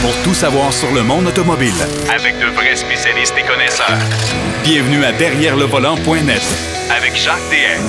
pour 0.00 0.14
tout 0.22 0.34
savoir 0.34 0.72
sur 0.72 0.92
le 0.92 1.02
monde 1.02 1.26
automobile. 1.26 1.72
Avec 2.14 2.38
de 2.38 2.46
vrais 2.54 2.76
spécialistes 2.76 3.34
et 3.38 3.42
connaisseurs. 3.46 3.98
Bienvenue 4.64 5.04
à 5.04 5.12
Derrière 5.12 5.56
le 5.56 5.64
volant.net 5.64 6.42
Avec 6.96 7.16
Jacques 7.16 7.36
DM. 7.50 7.82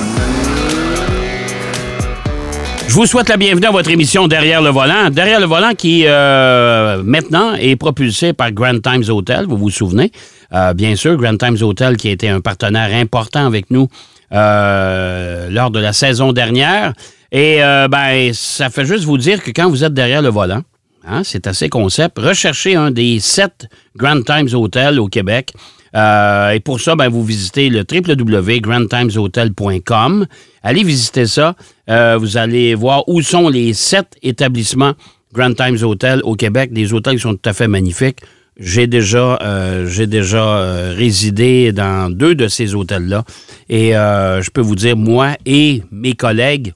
Je 2.88 2.94
vous 2.94 3.06
souhaite 3.06 3.28
la 3.28 3.36
bienvenue 3.36 3.66
à 3.66 3.70
votre 3.70 3.90
émission 3.90 4.26
Derrière 4.26 4.62
le 4.62 4.70
volant. 4.70 5.10
Derrière 5.10 5.40
le 5.40 5.46
volant 5.46 5.74
qui, 5.76 6.04
euh, 6.06 7.02
maintenant, 7.04 7.54
est 7.54 7.76
propulsé 7.76 8.32
par 8.32 8.50
Grand 8.50 8.80
Times 8.80 9.04
Hotel, 9.08 9.46
vous 9.46 9.56
vous 9.56 9.70
souvenez. 9.70 10.10
Euh, 10.52 10.74
bien 10.74 10.96
sûr, 10.96 11.16
Grand 11.16 11.36
Times 11.36 11.58
Hotel 11.60 11.96
qui 11.96 12.08
a 12.08 12.10
été 12.12 12.28
un 12.28 12.40
partenaire 12.40 12.92
important 12.94 13.46
avec 13.46 13.70
nous 13.70 13.88
euh, 14.32 15.48
lors 15.50 15.70
de 15.70 15.78
la 15.78 15.92
saison 15.92 16.32
dernière. 16.32 16.92
Et 17.32 17.62
euh, 17.62 17.86
ben, 17.86 18.32
ça 18.32 18.70
fait 18.70 18.84
juste 18.84 19.04
vous 19.04 19.18
dire 19.18 19.42
que 19.42 19.50
quand 19.52 19.68
vous 19.70 19.84
êtes 19.84 19.94
derrière 19.94 20.22
le 20.22 20.30
volant, 20.30 20.62
hein, 21.06 21.22
c'est 21.24 21.46
assez 21.46 21.68
concept, 21.68 22.18
recherchez 22.18 22.76
un 22.76 22.90
des 22.90 23.20
sept 23.20 23.66
Grand 23.96 24.22
Times 24.22 24.54
Hotel 24.54 25.00
au 25.00 25.08
Québec. 25.08 25.52
Euh, 25.96 26.50
et 26.50 26.60
pour 26.60 26.78
ça, 26.80 26.94
ben, 26.94 27.08
vous 27.08 27.24
visitez 27.24 27.68
le 27.68 27.84
www.grandtimeshotel.com. 27.90 30.26
Allez 30.62 30.84
visiter 30.84 31.26
ça. 31.26 31.56
Euh, 31.88 32.16
vous 32.18 32.36
allez 32.36 32.74
voir 32.74 33.08
où 33.08 33.22
sont 33.22 33.48
les 33.48 33.72
sept 33.72 34.14
établissements 34.22 34.92
Grand 35.32 35.54
Times 35.54 35.78
Hotel 35.82 36.20
au 36.24 36.34
Québec. 36.36 36.72
Des 36.72 36.92
hôtels 36.92 37.14
qui 37.16 37.22
sont 37.22 37.34
tout 37.34 37.48
à 37.48 37.52
fait 37.52 37.68
magnifiques. 37.68 38.18
J'ai 38.58 38.86
déjà, 38.86 39.38
euh, 39.42 40.94
résidé 40.96 41.72
dans 41.72 42.10
deux 42.10 42.34
de 42.34 42.46
ces 42.46 42.74
hôtels-là. 42.74 43.24
Et 43.68 43.92
je 43.92 44.50
peux 44.50 44.60
vous 44.60 44.76
dire, 44.76 44.96
moi 44.96 45.36
et 45.46 45.82
mes 45.90 46.14
collègues, 46.14 46.72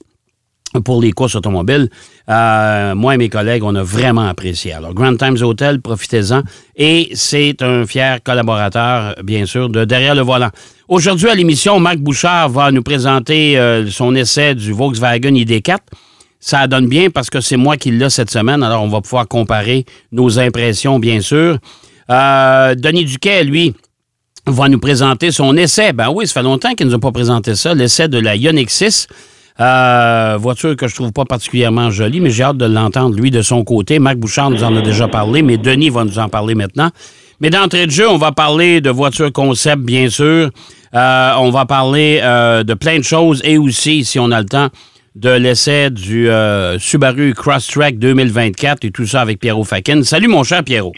pour 0.83 1.01
les 1.01 1.13
courses 1.13 1.35
automobiles, 1.35 1.89
euh, 2.29 2.95
moi 2.95 3.15
et 3.15 3.17
mes 3.17 3.29
collègues, 3.29 3.63
on 3.63 3.75
a 3.75 3.83
vraiment 3.83 4.27
apprécié. 4.27 4.73
Alors, 4.73 4.93
Grand 4.93 5.15
Times 5.15 5.37
Hotel, 5.41 5.79
profitez-en. 5.79 6.41
Et 6.75 7.09
c'est 7.13 7.61
un 7.61 7.85
fier 7.85 8.21
collaborateur, 8.23 9.15
bien 9.23 9.45
sûr, 9.45 9.69
de 9.69 9.85
Derrière 9.85 10.15
le 10.15 10.21
volant. 10.21 10.49
Aujourd'hui, 10.87 11.29
à 11.29 11.35
l'émission, 11.35 11.79
Marc 11.79 11.97
Bouchard 11.97 12.49
va 12.49 12.71
nous 12.71 12.83
présenter 12.83 13.57
euh, 13.57 13.89
son 13.89 14.15
essai 14.15 14.55
du 14.55 14.71
Volkswagen 14.71 15.31
ID4. 15.31 15.77
Ça 16.39 16.67
donne 16.67 16.87
bien 16.87 17.09
parce 17.09 17.29
que 17.29 17.41
c'est 17.41 17.57
moi 17.57 17.77
qui 17.77 17.91
l'ai 17.91 18.09
cette 18.09 18.29
semaine, 18.29 18.61
alors 18.61 18.83
on 18.83 18.89
va 18.89 19.01
pouvoir 19.01 19.27
comparer 19.27 19.85
nos 20.11 20.37
impressions, 20.37 20.99
bien 20.99 21.21
sûr. 21.21 21.57
Euh, 22.09 22.75
Denis 22.75 23.05
Duquet, 23.05 23.43
lui, 23.43 23.73
va 24.45 24.69
nous 24.69 24.79
présenter 24.79 25.31
son 25.31 25.57
essai. 25.57 25.93
Ben 25.93 26.09
oui, 26.13 26.27
ça 26.27 26.33
fait 26.33 26.43
longtemps 26.43 26.73
qu'il 26.73 26.85
ne 26.85 26.91
nous 26.91 26.97
a 26.97 26.99
pas 26.99 27.11
présenté 27.11 27.55
ça, 27.55 27.73
l'essai 27.73 28.07
de 28.07 28.19
la 28.19 28.35
Ioniq 28.35 28.69
6. 28.69 29.07
Euh, 29.59 30.37
voiture 30.39 30.75
que 30.75 30.87
je 30.87 30.95
trouve 30.95 31.13
pas 31.13 31.25
particulièrement 31.25 31.89
jolie, 31.89 32.19
mais 32.19 32.29
j'ai 32.29 32.43
hâte 32.43 32.57
de 32.57 32.65
l'entendre, 32.65 33.15
lui, 33.15 33.31
de 33.31 33.41
son 33.41 33.63
côté. 33.63 33.99
Marc 33.99 34.17
Bouchard 34.17 34.49
nous 34.49 34.63
en 34.63 34.75
a 34.75 34.81
déjà 34.81 35.07
parlé, 35.07 35.41
mais 35.41 35.57
Denis 35.57 35.89
va 35.89 36.03
nous 36.03 36.19
en 36.19 36.27
parler 36.27 36.55
maintenant. 36.55 36.89
Mais 37.39 37.49
d'entrée 37.49 37.85
de 37.85 37.91
jeu, 37.91 38.09
on 38.09 38.17
va 38.17 38.31
parler 38.31 38.81
de 38.81 38.89
voitures 38.89 39.31
concept, 39.31 39.81
bien 39.81 40.09
sûr. 40.09 40.49
Euh, 40.93 41.33
on 41.37 41.49
va 41.51 41.65
parler 41.65 42.19
euh, 42.23 42.63
de 42.63 42.73
plein 42.73 42.97
de 42.97 43.03
choses 43.03 43.41
et 43.43 43.57
aussi, 43.57 44.05
si 44.05 44.19
on 44.19 44.31
a 44.31 44.39
le 44.39 44.47
temps, 44.47 44.69
de 45.15 45.29
l'essai 45.29 45.89
du 45.89 46.29
euh, 46.29 46.77
Subaru 46.79 47.33
Crosstrek 47.33 47.99
2024 47.99 48.85
et 48.85 48.91
tout 48.91 49.05
ça 49.05 49.21
avec 49.21 49.39
Pierrot 49.39 49.63
Fakin. 49.63 50.03
Salut, 50.03 50.27
mon 50.27 50.43
cher 50.43 50.63
Pierrot. 50.63 50.93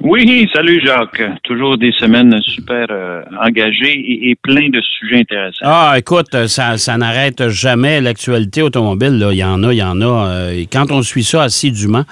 Oui, 0.00 0.48
salut 0.54 0.80
Jacques. 0.84 1.22
Toujours 1.42 1.76
des 1.76 1.90
semaines 1.92 2.40
super 2.42 2.86
euh, 2.90 3.22
engagées 3.42 4.30
et, 4.30 4.36
plein 4.36 4.68
de 4.68 4.80
sujets 4.80 5.20
intéressants. 5.20 5.64
Ah, 5.64 5.94
écoute, 5.98 6.46
ça, 6.46 6.78
ça 6.78 6.96
n'arrête 6.96 7.48
jamais 7.48 8.00
l'actualité 8.00 8.62
automobile. 8.62 9.18
Là. 9.18 9.32
Il 9.32 9.38
y 9.38 9.44
en 9.44 9.62
a, 9.64 9.72
il 9.72 9.78
y 9.78 9.82
en 9.82 10.00
a. 10.00 10.04
euh, 10.28 10.52
et 10.52 10.66
quand 10.66 10.92
on 10.92 11.02
suit 11.02 11.24
ça 11.24 11.42
assidûment, 11.42 12.04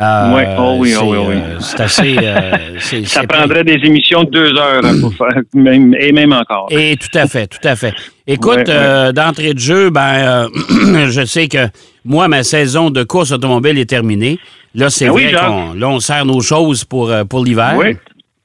euh, 0.00 0.34
Ouais, 0.34 0.48
oh 0.58 0.76
oui, 0.78 0.94
oh 1.00 1.04
oui, 1.10 1.16
oh 1.20 1.24
oui. 1.28 1.34
euh, 1.36 1.56
c'est 1.60 1.80
assez. 1.80 2.16
euh, 2.18 2.50
c'est- 2.78 3.04
Ça 3.06 3.20
c'est 3.20 3.26
prendrait 3.26 3.64
des 3.64 3.78
émissions 3.84 4.24
de 4.24 4.30
deux 4.30 4.56
heures 4.58 4.84
hein, 4.84 4.94
pour 5.00 5.12
faire, 5.14 5.42
même, 5.54 5.94
et 5.98 6.12
même 6.12 6.32
encore. 6.32 6.68
Et 6.70 6.96
tout 6.96 7.16
à 7.18 7.26
fait, 7.26 7.46
tout 7.46 7.66
à 7.68 7.76
fait. 7.76 7.94
Écoute, 8.26 8.68
Ouais, 8.68 8.76
ouais. 9.06 9.12
d'entrée 9.12 9.54
de 9.54 9.58
jeu, 9.58 9.90
ben, 9.90 10.48
je 11.08 11.24
sais 11.24 11.48
que 11.48 11.68
moi, 12.04 12.28
ma 12.28 12.42
saison 12.42 12.90
de 12.90 13.02
course 13.02 13.32
automobile 13.32 13.78
est 13.78 13.88
terminée. 13.90 14.38
Là, 14.74 14.88
c'est 14.88 15.06
Ben 15.06 15.12
oui, 15.12 15.22
vrai 15.24 15.32
Jacques. 15.32 15.46
qu'on 15.46 15.72
là, 15.74 15.88
on 15.88 16.00
serre 16.00 16.24
nos 16.24 16.40
choses 16.40 16.84
pour, 16.84 17.12
pour 17.28 17.44
l'hiver. 17.44 17.74
Oui, 17.76 17.96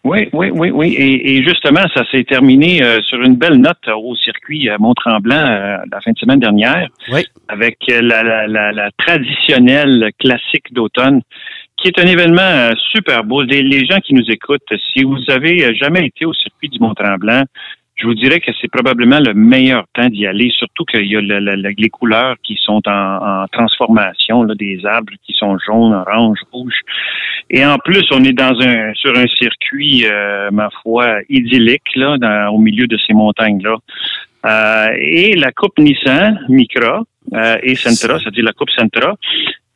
oui, 0.03 0.29
oui, 0.33 0.49
oui, 0.53 0.69
oui. 0.71 0.93
Et, 0.97 1.37
et 1.37 1.43
justement, 1.43 1.81
ça 1.95 2.03
s'est 2.11 2.23
terminé 2.23 2.81
euh, 2.83 2.99
sur 3.01 3.21
une 3.23 3.35
belle 3.35 3.55
note 3.57 3.77
euh, 3.87 3.93
au 3.95 4.15
circuit 4.15 4.69
Mont-Tremblant 4.79 5.79
la 5.91 6.01
fin 6.03 6.11
de 6.11 6.17
semaine 6.19 6.39
dernière, 6.39 6.87
Oui. 7.11 7.23
avec 7.47 7.77
la, 7.87 8.21
la, 8.23 8.47
la, 8.47 8.71
la 8.71 8.89
traditionnelle 8.97 10.09
classique 10.19 10.71
d'automne, 10.73 11.21
qui 11.77 11.87
est 11.89 11.99
un 11.99 12.07
événement 12.07 12.41
euh, 12.41 12.71
super 12.91 13.23
beau. 13.23 13.41
Les, 13.41 13.61
les 13.61 13.85
gens 13.85 13.99
qui 13.99 14.13
nous 14.13 14.25
écoutent, 14.29 14.61
si 14.93 15.03
vous 15.03 15.19
avez 15.29 15.65
euh, 15.65 15.73
jamais 15.75 16.05
été 16.07 16.25
au 16.25 16.33
circuit 16.33 16.69
du 16.69 16.79
Mont-Tremblant, 16.79 17.43
je 17.97 18.07
vous 18.07 18.13
dirais 18.13 18.41
que 18.41 18.51
c'est 18.59 18.69
probablement 18.69 19.19
le 19.19 19.33
meilleur 19.33 19.85
temps 19.93 20.07
d'y 20.09 20.27
aller, 20.27 20.49
surtout 20.57 20.83
qu'il 20.83 21.05
y 21.07 21.15
a 21.15 21.21
le- 21.21 21.39
le- 21.39 21.55
le- 21.55 21.73
les 21.77 21.89
couleurs 21.89 22.35
qui 22.43 22.57
sont 22.61 22.81
en, 22.87 23.43
en 23.43 23.47
transformation, 23.47 24.43
là, 24.43 24.53
des 24.55 24.85
arbres 24.85 25.13
qui 25.25 25.31
sont 25.33 25.57
jaunes, 25.65 25.93
orange, 25.93 26.39
rouge. 26.51 26.75
Et 27.49 27.65
en 27.65 27.77
plus, 27.77 28.03
on 28.11 28.21
est 28.25 28.33
dans 28.33 28.59
un 28.61 28.93
sur 28.95 29.17
un 29.17 29.27
circuit, 29.27 30.05
euh, 30.05 30.49
ma 30.51 30.69
foi, 30.83 31.19
idyllique, 31.29 31.95
là, 31.95 32.17
dans- 32.17 32.49
au 32.53 32.57
milieu 32.57 32.85
de 32.87 32.97
ces 33.07 33.13
montagnes-là. 33.13 33.77
Euh, 34.45 34.87
et 34.99 35.33
la 35.35 35.51
Coupe 35.53 35.79
Nissan, 35.79 36.39
Micra 36.49 37.01
euh, 37.33 37.57
et 37.63 37.75
Sentra, 37.75 38.19
c'est-à-dire 38.19 38.43
la 38.43 38.53
Coupe 38.53 38.69
Sentra, 38.71 39.15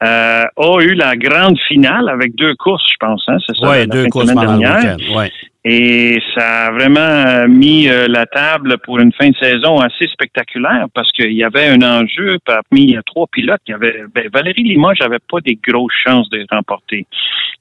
euh, 0.04 0.44
a 0.58 0.82
eu 0.82 0.94
la 0.94 1.16
grande 1.16 1.58
finale 1.68 2.08
avec 2.10 2.36
deux 2.36 2.56
courses, 2.56 2.86
je 2.92 2.98
pense. 3.06 3.24
Hein, 3.28 3.38
c'est 3.46 3.56
ça, 3.58 3.70
Oui, 3.70 3.78
la 3.80 3.86
deux 3.86 4.04
de 4.06 4.10
courses 4.10 4.30
le 4.30 4.40
dernière. 4.40 4.98
Ouais. 5.16 5.32
Et 5.66 6.18
ça 6.36 6.68
a 6.68 6.72
vraiment 6.72 7.00
euh, 7.02 7.48
mis 7.50 7.90
euh, 7.90 8.08
la 8.08 8.26
table 8.26 8.78
pour 8.86 8.98
une 9.00 9.12
fin 9.12 9.30
de 9.30 9.36
saison 9.36 9.78
assez 9.80 10.08
spectaculaire 10.08 10.86
parce 10.96 11.12
qu'il 11.12 11.34
y 11.34 11.44
avait 11.44 11.68
un 11.68 11.82
enjeu 11.82 12.38
parmi 12.46 12.96
trois 13.06 13.28
pilotes. 13.30 13.60
Il 13.68 13.72
y 13.72 13.74
avait 13.74 14.04
ben, 14.16 14.30
Valérie 14.34 14.64
Limoges 14.64 15.00
n'avait 15.02 15.20
pas 15.30 15.42
des 15.42 15.60
grosses 15.62 15.92
chances 16.08 16.30
de 16.30 16.46
remporter 16.50 17.06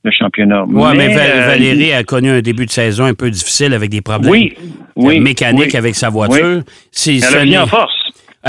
le 0.05 0.12
championnat. 0.12 0.65
Oui, 0.69 0.91
mais, 0.97 1.09
Val- 1.12 1.26
euh, 1.38 1.47
Valérie 1.49 1.93
a 1.93 2.05
connu 2.05 2.31
un 2.31 2.41
début 2.41 2.66
de 2.66 2.70
saison 2.70 3.05
un 3.05 3.15
peu 3.15 3.31
difficile 3.31 3.75
avec 3.75 3.91
des 3.91 4.00
problèmes 4.00 4.31
oui, 4.31 4.55
oui, 4.94 5.19
mécaniques 5.19 5.70
oui. 5.72 5.76
avec 5.76 5.97
sa 5.97 6.09
voiture. 6.09 6.62
Elle 7.05 7.25
a 7.37 7.44
n'est- 7.44 7.59
en 7.59 7.66
force. 7.66 7.93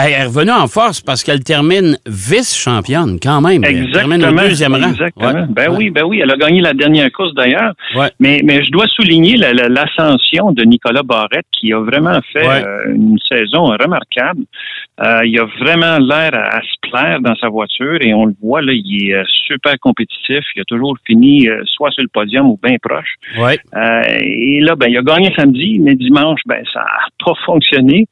Elle 0.01 0.11
est 0.13 0.23
revenue 0.25 0.51
en 0.51 0.67
force 0.67 1.01
parce 1.01 1.23
qu'elle 1.23 1.43
termine 1.43 1.97
vice-championne 2.07 3.17
quand 3.21 3.41
même. 3.41 3.63
Elle 3.65 3.91
termine 3.91 4.15
Exactement. 4.21 4.41
au 4.43 4.47
deuxième 4.47 4.73
rang. 4.75 4.89
Exactement. 4.91 5.27
Ouais. 5.33 5.45
Ben 5.49 5.69
Ouais. 5.71 5.77
oui, 5.77 5.89
ben 5.89 6.03
oui. 6.05 6.19
Elle 6.23 6.31
a 6.31 6.37
gagné 6.37 6.61
la 6.61 6.73
dernière 6.73 7.11
course 7.11 7.33
d'ailleurs. 7.35 7.73
Ouais. 7.95 8.09
Mais, 8.19 8.41
mais 8.43 8.63
je 8.63 8.71
dois 8.71 8.85
souligner 8.87 9.35
la- 9.35 9.53
la- 9.53 9.67
l'ascension 9.69 10.51
de 10.51 10.63
Nicolas 10.63 11.03
Barrette 11.03 11.45
qui 11.51 11.73
a 11.73 11.79
vraiment 11.79 12.19
fait 12.33 12.45
euh, 12.47 12.93
une 12.95 13.17
saison 13.29 13.65
remarquable. 13.65 14.43
Euh, 15.03 15.21
il 15.25 15.39
a 15.39 15.45
vraiment 15.59 15.97
l'air 15.99 16.31
à, 16.33 16.57
à 16.57 16.61
se 16.61 16.89
plaire 16.89 17.19
dans 17.21 17.35
sa 17.35 17.47
voiture 17.49 17.97
et 18.01 18.13
on 18.13 18.25
le 18.25 18.33
voit, 18.41 18.61
là, 18.61 18.73
il 18.73 19.09
est 19.09 19.13
euh, 19.15 19.23
super 19.47 19.73
compétitif. 19.79 20.43
Il 20.55 20.61
a 20.61 20.65
toujours 20.65 20.95
fini 21.05 21.47
euh, 21.47 21.61
soit 21.65 21.91
sur 21.91 22.03
le 22.03 22.09
podium 22.09 22.47
ou 22.49 22.59
bien 22.61 22.75
proche. 22.81 23.15
Et 24.21 24.59
là, 24.61 24.75
ben, 24.75 24.87
il 24.89 24.97
a 24.97 25.01
gagné 25.01 25.31
samedi, 25.37 25.79
mais 25.79 25.95
dimanche, 25.95 26.41
ben, 26.45 26.63
ça 26.73 26.79
n'a 26.79 26.85
pas 27.25 27.33
fonctionné. 27.45 28.07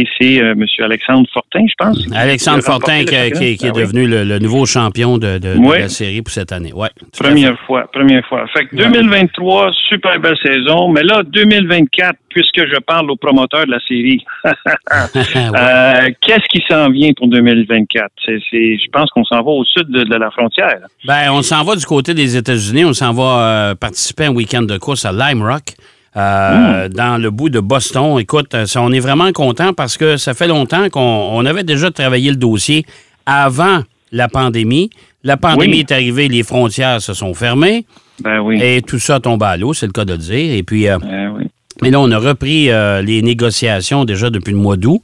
Et 0.00 0.06
c'est 0.18 0.40
euh, 0.40 0.52
M. 0.52 0.64
Alexandre 0.80 1.26
Fortin, 1.32 1.64
je 1.68 1.74
pense. 1.78 1.98
Alexandre 2.14 2.62
Fortin 2.62 3.04
qui, 3.04 3.14
championnat. 3.14 3.30
qui- 3.30 3.56
qui 3.56 3.66
est 3.66 3.70
oui. 3.74 3.82
devenu 3.82 4.06
le, 4.06 4.24
le 4.24 4.38
nouveau 4.38 4.66
champion 4.66 5.18
de, 5.18 5.38
de- 5.38 5.54
de 5.54 5.58
Oui. 5.58 5.78
la 5.80 5.88
série 5.88 6.22
pour 6.22 6.32
cette 6.32 6.52
année. 6.52 6.72
Ouais, 6.72 6.88
Première 7.18 7.58
fois, 7.66 7.88
première 7.92 8.24
fois. 8.26 8.46
Fait 8.56 8.66
que 8.66 8.76
2023, 8.76 9.70
super 9.88 10.18
belle 10.20 10.36
saison. 10.44 10.88
Mais 10.88 11.02
là, 11.02 11.22
2024, 11.24 12.16
puisque 12.28 12.58
je 12.66 12.78
parle 12.80 13.10
au 13.10 13.16
promoteur 13.16 13.64
de 13.66 13.70
la 13.72 13.80
série, 13.88 14.22
euh, 14.46 16.10
qu'est-ce 16.20 16.46
qui 16.50 16.62
s'en 16.68 16.90
vient 16.90 17.12
pour 17.16 17.28
2024? 17.28 18.10
C'est, 18.24 18.38
c'est- 18.50 18.76
je 18.78 18.90
pense 18.92 19.10
qu'on 19.10 19.24
s'en 19.24 19.42
va 19.42 19.50
au 19.50 19.64
sud 19.64 19.88
de, 19.88 20.04
de 20.04 20.14
la 20.16 20.30
frontière. 20.30 20.78
Ben, 21.06 21.30
on 21.32 21.42
s'en 21.42 21.64
va 21.64 21.76
du 21.76 21.84
côté 21.86 22.14
des 22.14 22.36
États-Unis. 22.36 22.84
On 22.84 22.92
s'en 22.92 23.12
va 23.12 23.22
euh, 23.70 23.74
participer 23.74 24.24
à 24.24 24.28
un 24.28 24.34
week-end 24.34 24.62
de 24.62 24.76
course 24.78 25.04
à 25.04 25.12
Lime 25.12 25.42
Rock. 25.42 25.74
Hmm. 26.16 26.18
euh, 26.20 26.88
dans 26.88 27.20
le 27.20 27.30
bout 27.30 27.50
de 27.50 27.60
Boston. 27.60 28.18
Écoute, 28.18 28.54
euh, 28.54 28.64
ça, 28.66 28.80
on 28.80 28.90
est 28.90 29.00
vraiment 29.00 29.30
content 29.32 29.72
parce 29.74 29.96
que 29.98 30.16
ça 30.16 30.32
fait 30.32 30.48
longtemps 30.48 30.88
qu'on 30.88 31.00
on 31.32 31.44
avait 31.44 31.62
déjà 31.62 31.90
travaillé 31.90 32.30
le 32.30 32.36
dossier 32.36 32.86
avant 33.26 33.82
la 34.12 34.28
pandémie. 34.28 34.88
La 35.24 35.36
pandémie 35.36 35.74
Oui. 35.74 35.80
est 35.80 35.92
arrivée, 35.92 36.28
les 36.28 36.42
frontières 36.42 37.02
se 37.02 37.12
sont 37.12 37.34
fermées 37.34 37.84
Ben 38.20 38.38
oui. 38.40 38.58
et 38.62 38.80
tout 38.80 38.98
ça 38.98 39.20
tombe 39.20 39.42
à 39.42 39.56
l'eau, 39.58 39.74
c'est 39.74 39.86
le 39.86 39.92
cas 39.92 40.04
de 40.06 40.12
le 40.12 40.18
dire. 40.18 40.54
Et 40.54 40.62
puis, 40.62 40.88
euh, 40.88 40.98
Ben 40.98 41.34
oui. 41.36 41.48
mais 41.82 41.90
là, 41.90 42.00
on 42.00 42.10
a 42.10 42.18
repris 42.18 42.70
euh, 42.70 43.02
les 43.02 43.20
négociations 43.22 44.04
déjà 44.06 44.30
depuis 44.30 44.52
le 44.52 44.58
mois 44.58 44.76
d'août. 44.76 45.02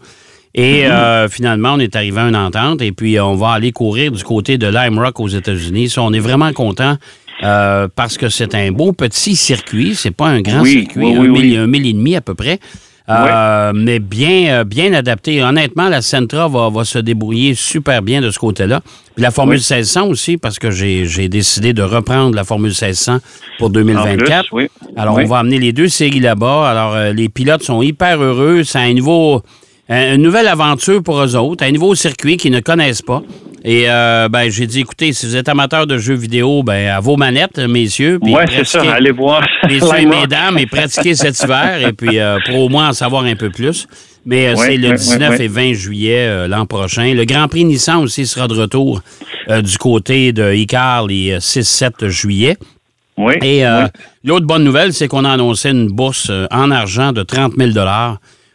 Et 0.55 0.87
euh, 0.87 1.29
finalement, 1.31 1.73
on 1.75 1.79
est 1.79 1.97
arrivé 1.97 2.20
à 2.20 2.29
une 2.29 2.37
entente 2.37 2.82
et 2.82 2.93
puis 2.93 3.19
on 3.19 3.35
va 3.37 3.53
aller 3.53 3.73
courir 3.73 4.12
du 4.12 4.23
côté 4.23 4.59
de 4.59 4.67
Lime 4.67 4.99
Rock 4.99 5.19
aux 5.19 5.29
États-Unis. 5.29 5.88
Ça, 5.88 6.03
on 6.03 6.12
est 6.12 6.19
vraiment 6.20 6.53
content 6.53 6.97
parce 7.43 8.17
que 8.17 8.29
c'est 8.29 8.55
un 8.55 8.71
beau 8.73 8.93
petit 8.93 9.37
circuit. 9.37 9.94
C'est 9.94 10.11
pas 10.11 10.29
un 10.29 10.41
grand 10.41 10.62
Oui, 10.62 10.85
circuit, 10.85 11.00
oui, 11.00 11.15
un, 11.17 11.21
oui, 11.21 11.29
mille, 11.29 11.59
un 11.59 11.67
mille 11.67 11.87
et 11.87 11.93
demi 11.93 12.17
à 12.17 12.21
peu 12.21 12.35
près. 12.35 12.59
Euh, 13.09 13.73
mais 13.75 13.99
bien, 13.99 14.61
euh, 14.61 14.65
bien 14.65 14.93
adapté. 14.93 15.43
Honnêtement, 15.43 15.89
la 15.89 16.03
Sentra 16.03 16.49
va, 16.49 16.69
va, 16.71 16.85
se 16.85 16.99
débrouiller 16.99 17.55
super 17.55 18.03
bien 18.03 18.21
de 18.21 18.31
ce 18.31 18.39
côté-là. 18.39 18.81
Puis 19.15 19.23
la 19.23 19.31
Formule 19.31 19.56
1600 19.56 20.06
aussi, 20.06 20.37
parce 20.39 20.59
que 20.59 20.71
j'ai 20.71 21.29
décidé 21.29 21.73
de 21.73 21.83
reprendre 21.83 22.35
la 22.35 22.44
Formule 22.44 22.71
1600 22.71 23.19
pour 23.59 23.71
2024. 23.71 24.47
Alors, 24.97 25.19
on 25.19 25.25
va 25.25 25.38
amener 25.38 25.59
les 25.59 25.73
deux 25.73 25.88
séries 25.88 26.21
là-bas. 26.21 26.71
Alors, 26.71 26.95
euh, 26.95 27.12
les 27.12 27.29
pilotes 27.29 27.62
sont 27.62 27.83
hyper 27.83 28.23
heureux. 28.23 28.62
C'est 28.65 28.79
un 28.79 28.95
nouveau 28.95 29.43
une 29.88 30.23
nouvelle 30.23 30.47
aventure 30.49 31.03
pour 31.03 31.21
eux 31.21 31.37
autres, 31.37 31.65
un 31.65 31.71
nouveau 31.71 31.95
circuit 31.95 32.38
qu'ils 32.38 32.53
ne 32.53 32.61
connaissent 32.61 33.03
pas. 33.03 33.23
Et 33.64 33.85
euh, 33.87 34.29
ben, 34.29 34.50
j'ai 34.50 34.67
dit, 34.67 34.81
écoutez, 34.81 35.12
si 35.12 35.26
vous 35.26 35.37
êtes 35.37 35.49
amateur 35.49 35.87
de 35.87 35.97
jeux 35.97 36.14
vidéo, 36.14 36.64
ben, 36.64 36.88
à 36.88 36.99
vos 37.00 37.17
manettes, 37.17 37.59
messieurs. 37.59 38.19
Oui, 38.20 38.35
c'est 38.50 38.67
ça, 38.67 38.82
allez 38.94 39.12
voir. 39.12 39.47
Messieurs 39.69 40.00
et 40.00 40.06
mesdames, 40.06 40.59
et 40.59 40.67
pratiquez 40.67 41.14
cet 41.14 41.41
hiver, 41.41 41.87
et 41.87 41.93
puis 41.93 42.19
euh, 42.19 42.38
pour 42.47 42.59
au 42.59 42.69
moins 42.69 42.88
en 42.88 42.93
savoir 42.93 43.25
un 43.25 43.37
peu 43.37 43.50
plus. 43.50 43.87
Mais 44.26 44.49
euh, 44.49 44.56
c'est 44.56 44.76
le 44.76 44.93
19 44.94 45.41
et 45.41 45.49
20 45.49 45.73
juillet 45.75 46.49
l'an 46.49 46.67
prochain. 46.67 47.14
Le 47.14 47.25
Grand 47.25 47.47
Prix 47.47 47.64
Nissan 47.64 47.99
aussi 48.03 48.26
sera 48.26 48.49
de 48.49 48.55
retour 48.55 49.00
du 49.49 49.79
côté 49.79 50.32
de 50.32 50.53
Icar 50.53 51.06
les 51.06 51.37
6-7 51.38 52.09
juillet. 52.09 52.56
Oui. 53.17 53.35
Et 53.43 53.62
l'autre 54.25 54.47
bonne 54.47 54.64
nouvelle, 54.64 54.93
c'est 54.93 55.06
qu'on 55.06 55.25
a 55.25 55.31
annoncé 55.31 55.70
une 55.70 55.88
bourse 55.88 56.31
en 56.50 56.70
argent 56.70 57.12
de 57.12 57.23
30 57.23 57.55
000 57.56 57.70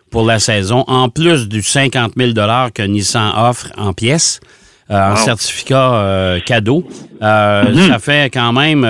pour 0.10 0.26
la 0.26 0.40
saison, 0.40 0.84
en 0.88 1.10
plus 1.10 1.48
du 1.48 1.62
50 1.62 2.14
000 2.18 2.32
que 2.74 2.82
Nissan 2.84 3.34
offre 3.38 3.72
en 3.78 3.94
pièces. 3.94 4.40
Euh, 4.90 5.12
en 5.12 5.16
certificat 5.18 5.96
euh, 5.96 6.40
cadeau. 6.40 6.86
Euh, 7.22 7.64
mhm. 7.64 7.76
Ça 7.76 8.00
fait 8.00 8.30
quand 8.32 8.54
même 8.54 8.86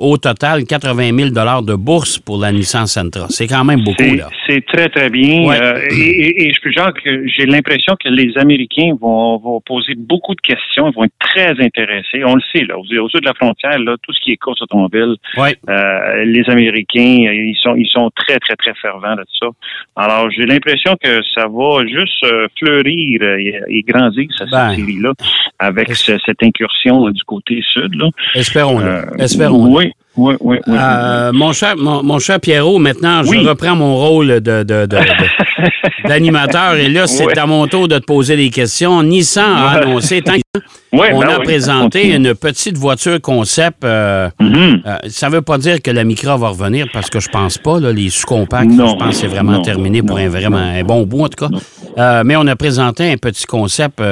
au 0.00 0.16
total 0.16 0.64
80 0.64 1.16
000 1.16 1.30
de 1.62 1.74
bourse 1.76 2.18
pour 2.18 2.40
la 2.40 2.50
Nissan 2.50 2.86
Sentra. 2.86 3.26
C'est 3.28 3.46
quand 3.46 3.64
même 3.64 3.84
beaucoup. 3.84 4.02
là. 4.02 4.28
C'est 4.48 4.64
très, 4.66 4.88
très 4.88 5.08
bien. 5.08 5.52
et, 5.90 6.48
et, 6.48 6.52
je 6.52 6.60
que 6.60 7.28
j'ai 7.28 7.46
l'impression 7.46 7.94
que 8.02 8.08
les 8.08 8.36
Américains 8.36 8.96
vont, 9.00 9.38
vont, 9.38 9.60
poser 9.60 9.94
beaucoup 9.96 10.34
de 10.34 10.40
questions, 10.40 10.90
ils 10.90 10.94
vont 10.94 11.04
être 11.04 11.18
très 11.20 11.50
intéressés. 11.62 12.24
On 12.24 12.34
le 12.34 12.42
sait, 12.52 12.64
là, 12.64 12.76
au 12.76 13.08
sud 13.08 13.20
de 13.20 13.26
la 13.26 13.34
frontière, 13.34 13.78
là, 13.78 13.94
tout 14.02 14.12
ce 14.12 14.20
qui 14.20 14.32
est 14.32 14.36
course 14.36 14.60
automobile, 14.62 15.14
les 15.36 16.42
Américains, 16.48 17.30
ils 17.30 17.56
sont, 17.62 17.76
ils 17.76 17.88
sont 17.88 18.10
très, 18.16 18.38
très, 18.40 18.56
très 18.56 18.74
fervents 18.74 19.14
de 19.14 19.24
ça. 19.38 19.46
Alors, 19.94 20.28
j'ai 20.30 20.46
l'impression 20.46 20.96
que 21.00 21.20
ça 21.34 21.46
va 21.46 21.86
juste 21.86 22.26
fleurir 22.58 23.22
et, 23.68 23.82
grandir, 23.86 24.26
cette 24.36 24.50
ben, 24.50 24.74
série-là 24.74 25.12
avec 25.58 25.94
cette 25.94 26.42
incursion 26.42 27.08
du 27.10 27.22
côté 27.24 27.62
sud. 27.72 28.02
Espérons-le. 28.34 28.86
Euh, 28.86 29.16
Espérons-le. 29.18 29.70
Oui. 29.72 29.92
Oui, 30.16 30.34
oui, 30.40 30.58
oui. 30.66 30.76
Euh, 30.78 31.32
mon, 31.32 31.52
cher, 31.52 31.76
mon, 31.76 32.18
cher 32.18 32.40
Pierrot, 32.40 32.78
maintenant, 32.78 33.22
je 33.22 33.46
reprends 33.46 33.76
mon 33.76 33.96
rôle 33.96 34.40
d'animateur. 36.04 36.74
et 36.76 36.88
là, 36.88 37.06
c'est 37.06 37.36
à 37.36 37.46
mon 37.46 37.66
tour 37.66 37.86
de 37.86 37.98
te 37.98 38.04
poser 38.04 38.36
des 38.36 38.50
questions. 38.50 39.02
Nissan 39.02 39.44
a 39.44 39.68
annoncé, 39.82 40.22
on 40.92 40.98
ben 40.98 41.28
a 41.28 41.40
présenté 41.40 42.08
une 42.14 42.34
petite 42.34 42.78
voiture 42.78 43.20
concept. 43.20 43.84
Euh, 43.84 44.30
mm-hmm. 44.40 45.08
ça 45.08 45.28
ne 45.28 45.34
veut 45.34 45.42
pas 45.42 45.58
dire 45.58 45.82
que 45.82 45.90
la 45.90 46.04
Micra 46.04 46.36
va 46.38 46.48
revenir 46.48 46.86
parce 46.92 47.10
que 47.10 47.20
je 47.20 47.28
pense 47.28 47.58
pas. 47.58 47.78
les 47.78 48.08
sous-compacts, 48.08 48.70
je 48.70 48.76
pense 48.76 49.08
que 49.08 49.12
c'est 49.12 49.26
vraiment 49.26 49.60
terminé 49.60 50.02
pour 50.02 50.16
un, 50.16 50.28
vraiment, 50.28 50.56
un 50.56 50.82
bon 50.82 51.04
bout, 51.04 51.24
en 51.24 51.28
tout 51.28 51.48
cas. 51.48 52.24
mais 52.24 52.36
on 52.36 52.46
a 52.46 52.56
présenté 52.56 53.12
un 53.12 53.16
petit 53.18 53.44
concept 53.44 54.02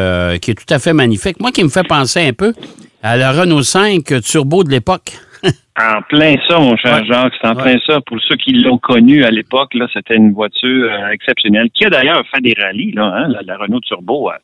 qui 0.40 0.50
est 0.50 0.54
tout 0.54 0.74
à 0.74 0.78
fait 0.78 0.92
magnifique. 0.92 1.40
Moi, 1.40 1.50
qui 1.50 1.64
me 1.64 1.70
fait 1.70 1.86
penser 1.86 2.20
un 2.20 2.32
peu 2.32 2.52
à 3.02 3.16
la 3.16 3.32
Renault 3.32 3.62
5 3.62 4.22
Turbo 4.22 4.64
de 4.64 4.70
l'époque. 4.70 5.12
En 5.76 6.02
plein 6.02 6.36
ça, 6.48 6.60
mon 6.60 6.76
cher 6.76 7.04
Jacques, 7.04 7.32
c'est 7.40 7.48
en 7.48 7.56
plein 7.56 7.76
ça. 7.84 8.00
Pour 8.06 8.18
ceux 8.28 8.36
qui 8.36 8.52
l'ont 8.52 8.78
connu 8.78 9.24
à 9.24 9.30
l'époque, 9.30 9.74
là, 9.74 9.88
c'était 9.92 10.14
une 10.14 10.32
voiture 10.32 10.88
euh, 10.92 11.08
exceptionnelle 11.08 11.68
qui 11.74 11.84
a 11.84 11.90
d'ailleurs 11.90 12.22
fait 12.32 12.40
des 12.40 12.54
rallyes. 12.56 12.92
Là, 12.92 13.12
hein, 13.12 13.28
la, 13.44 13.56
Renault 13.56 13.80
Turbo 13.80 14.30
euh, 14.30 14.34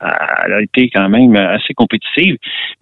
a 0.00 0.60
été 0.60 0.90
quand 0.90 1.08
même 1.08 1.34
assez 1.34 1.72
compétitive. 1.72 2.36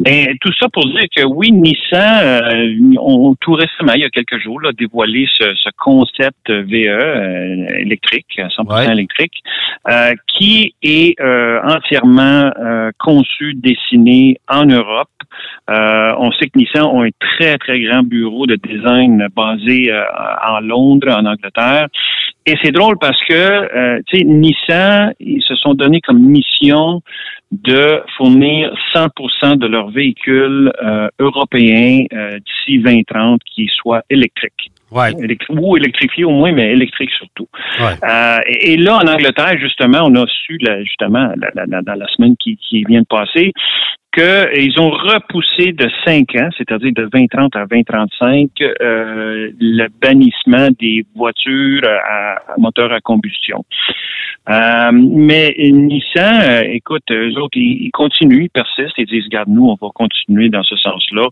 Mais 0.05 0.35
tout 0.41 0.53
ça 0.59 0.69
pour 0.73 0.85
dire 0.87 1.05
que 1.17 1.23
oui, 1.23 1.53
Nissan, 1.53 2.25
euh, 2.25 2.97
on, 2.99 3.37
tout 3.37 3.53
récemment, 3.53 3.93
il 3.95 4.03
y 4.03 4.05
a 4.05 4.11
quelques 4.11 4.41
jours, 4.41 4.61
là, 4.61 4.73
dévoilé 4.73 5.29
ce, 5.33 5.45
concept 5.79 6.51
VE 6.51 7.79
électrique, 7.79 8.39
100% 8.39 8.91
électrique, 8.91 9.43
qui 10.39 10.75
est 10.83 11.15
entièrement 11.21 12.51
conçu, 12.99 13.55
dessiné 13.55 14.39
en 14.49 14.65
Europe. 14.65 15.09
on 15.69 16.33
sait 16.33 16.47
que 16.47 16.59
Nissan 16.59 16.85
ont 16.85 17.03
un 17.03 17.11
très, 17.19 17.59
très 17.59 17.81
grand 17.81 18.03
bureau 18.03 18.47
de 18.47 18.57
design 18.57 19.27
basé 19.35 19.91
euh, 19.91 20.03
en 20.47 20.61
Londres, 20.61 21.09
en 21.11 21.27
Angleterre. 21.27 21.89
Et 22.47 22.57
c'est 22.63 22.73
drôle 22.73 22.99
parce 22.99 23.19
que, 23.25 23.35
euh, 23.35 24.01
tu 24.07 24.19
sais, 24.19 24.25
Nissan, 24.25 25.15
ils 25.19 25.43
se 25.43 25.55
sont 25.57 25.75
donné 25.75 26.01
comme 26.01 26.19
mission 26.19 27.01
de 27.63 28.03
fournir 28.17 28.75
100% 28.95 29.57
de 29.59 29.67
leurs 29.67 29.91
véhicules 29.91 30.73
euh, 30.83 31.09
européens 31.19 32.05
d'ici 32.11 32.79
2030 32.79 33.41
qui 33.45 33.69
soient 33.77 34.03
électriques. 34.11 34.71
Ouais. 34.91 35.11
ou 35.49 35.77
électrifiés 35.77 36.25
au 36.25 36.31
moins, 36.31 36.53
mais 36.53 36.71
électriques 36.71 37.11
surtout. 37.11 37.49
et, 38.47 38.77
là, 38.77 38.99
en 38.99 39.09
Angleterre, 39.09 39.59
justement, 39.59 40.03
on 40.05 40.15
a 40.15 40.25
su, 40.27 40.57
justement, 40.85 41.33
dans 41.57 41.99
la 41.99 42.07
semaine 42.09 42.37
qui, 42.37 42.57
qui 42.57 42.85
vient 42.85 43.01
de 43.01 43.07
passer, 43.07 43.53
qu'ils 44.15 44.81
ont 44.81 44.91
repoussé 44.91 45.73
de 45.73 45.89
5 46.05 46.35
ans, 46.37 46.49
c'est-à-dire 46.57 46.93
de 46.95 47.07
2030 47.07 47.57
à 47.57 47.67
2035, 47.67 48.51
euh, 48.61 49.51
le 49.59 49.89
bannissement 50.01 50.69
des 50.79 51.05
voitures 51.17 51.83
à, 51.85 52.37
moteur 52.59 52.93
à 52.93 53.01
combustion. 53.01 53.65
Euh, 54.49 54.91
mais 54.93 55.55
Nissan, 55.59 56.43
euh, 56.43 56.63
écoute, 56.71 57.03
eux 57.11 57.33
autres, 57.39 57.57
ils, 57.57 57.91
continuent, 57.93 58.45
ils 58.45 58.51
persistent, 58.51 58.99
ils 58.99 59.07
disent, 59.07 59.25
regarde, 59.25 59.49
nous, 59.49 59.67
on 59.67 59.77
va 59.81 59.91
continuer 59.95 60.49
dans 60.49 60.63
ce 60.63 60.77
sens-là. 60.77 61.29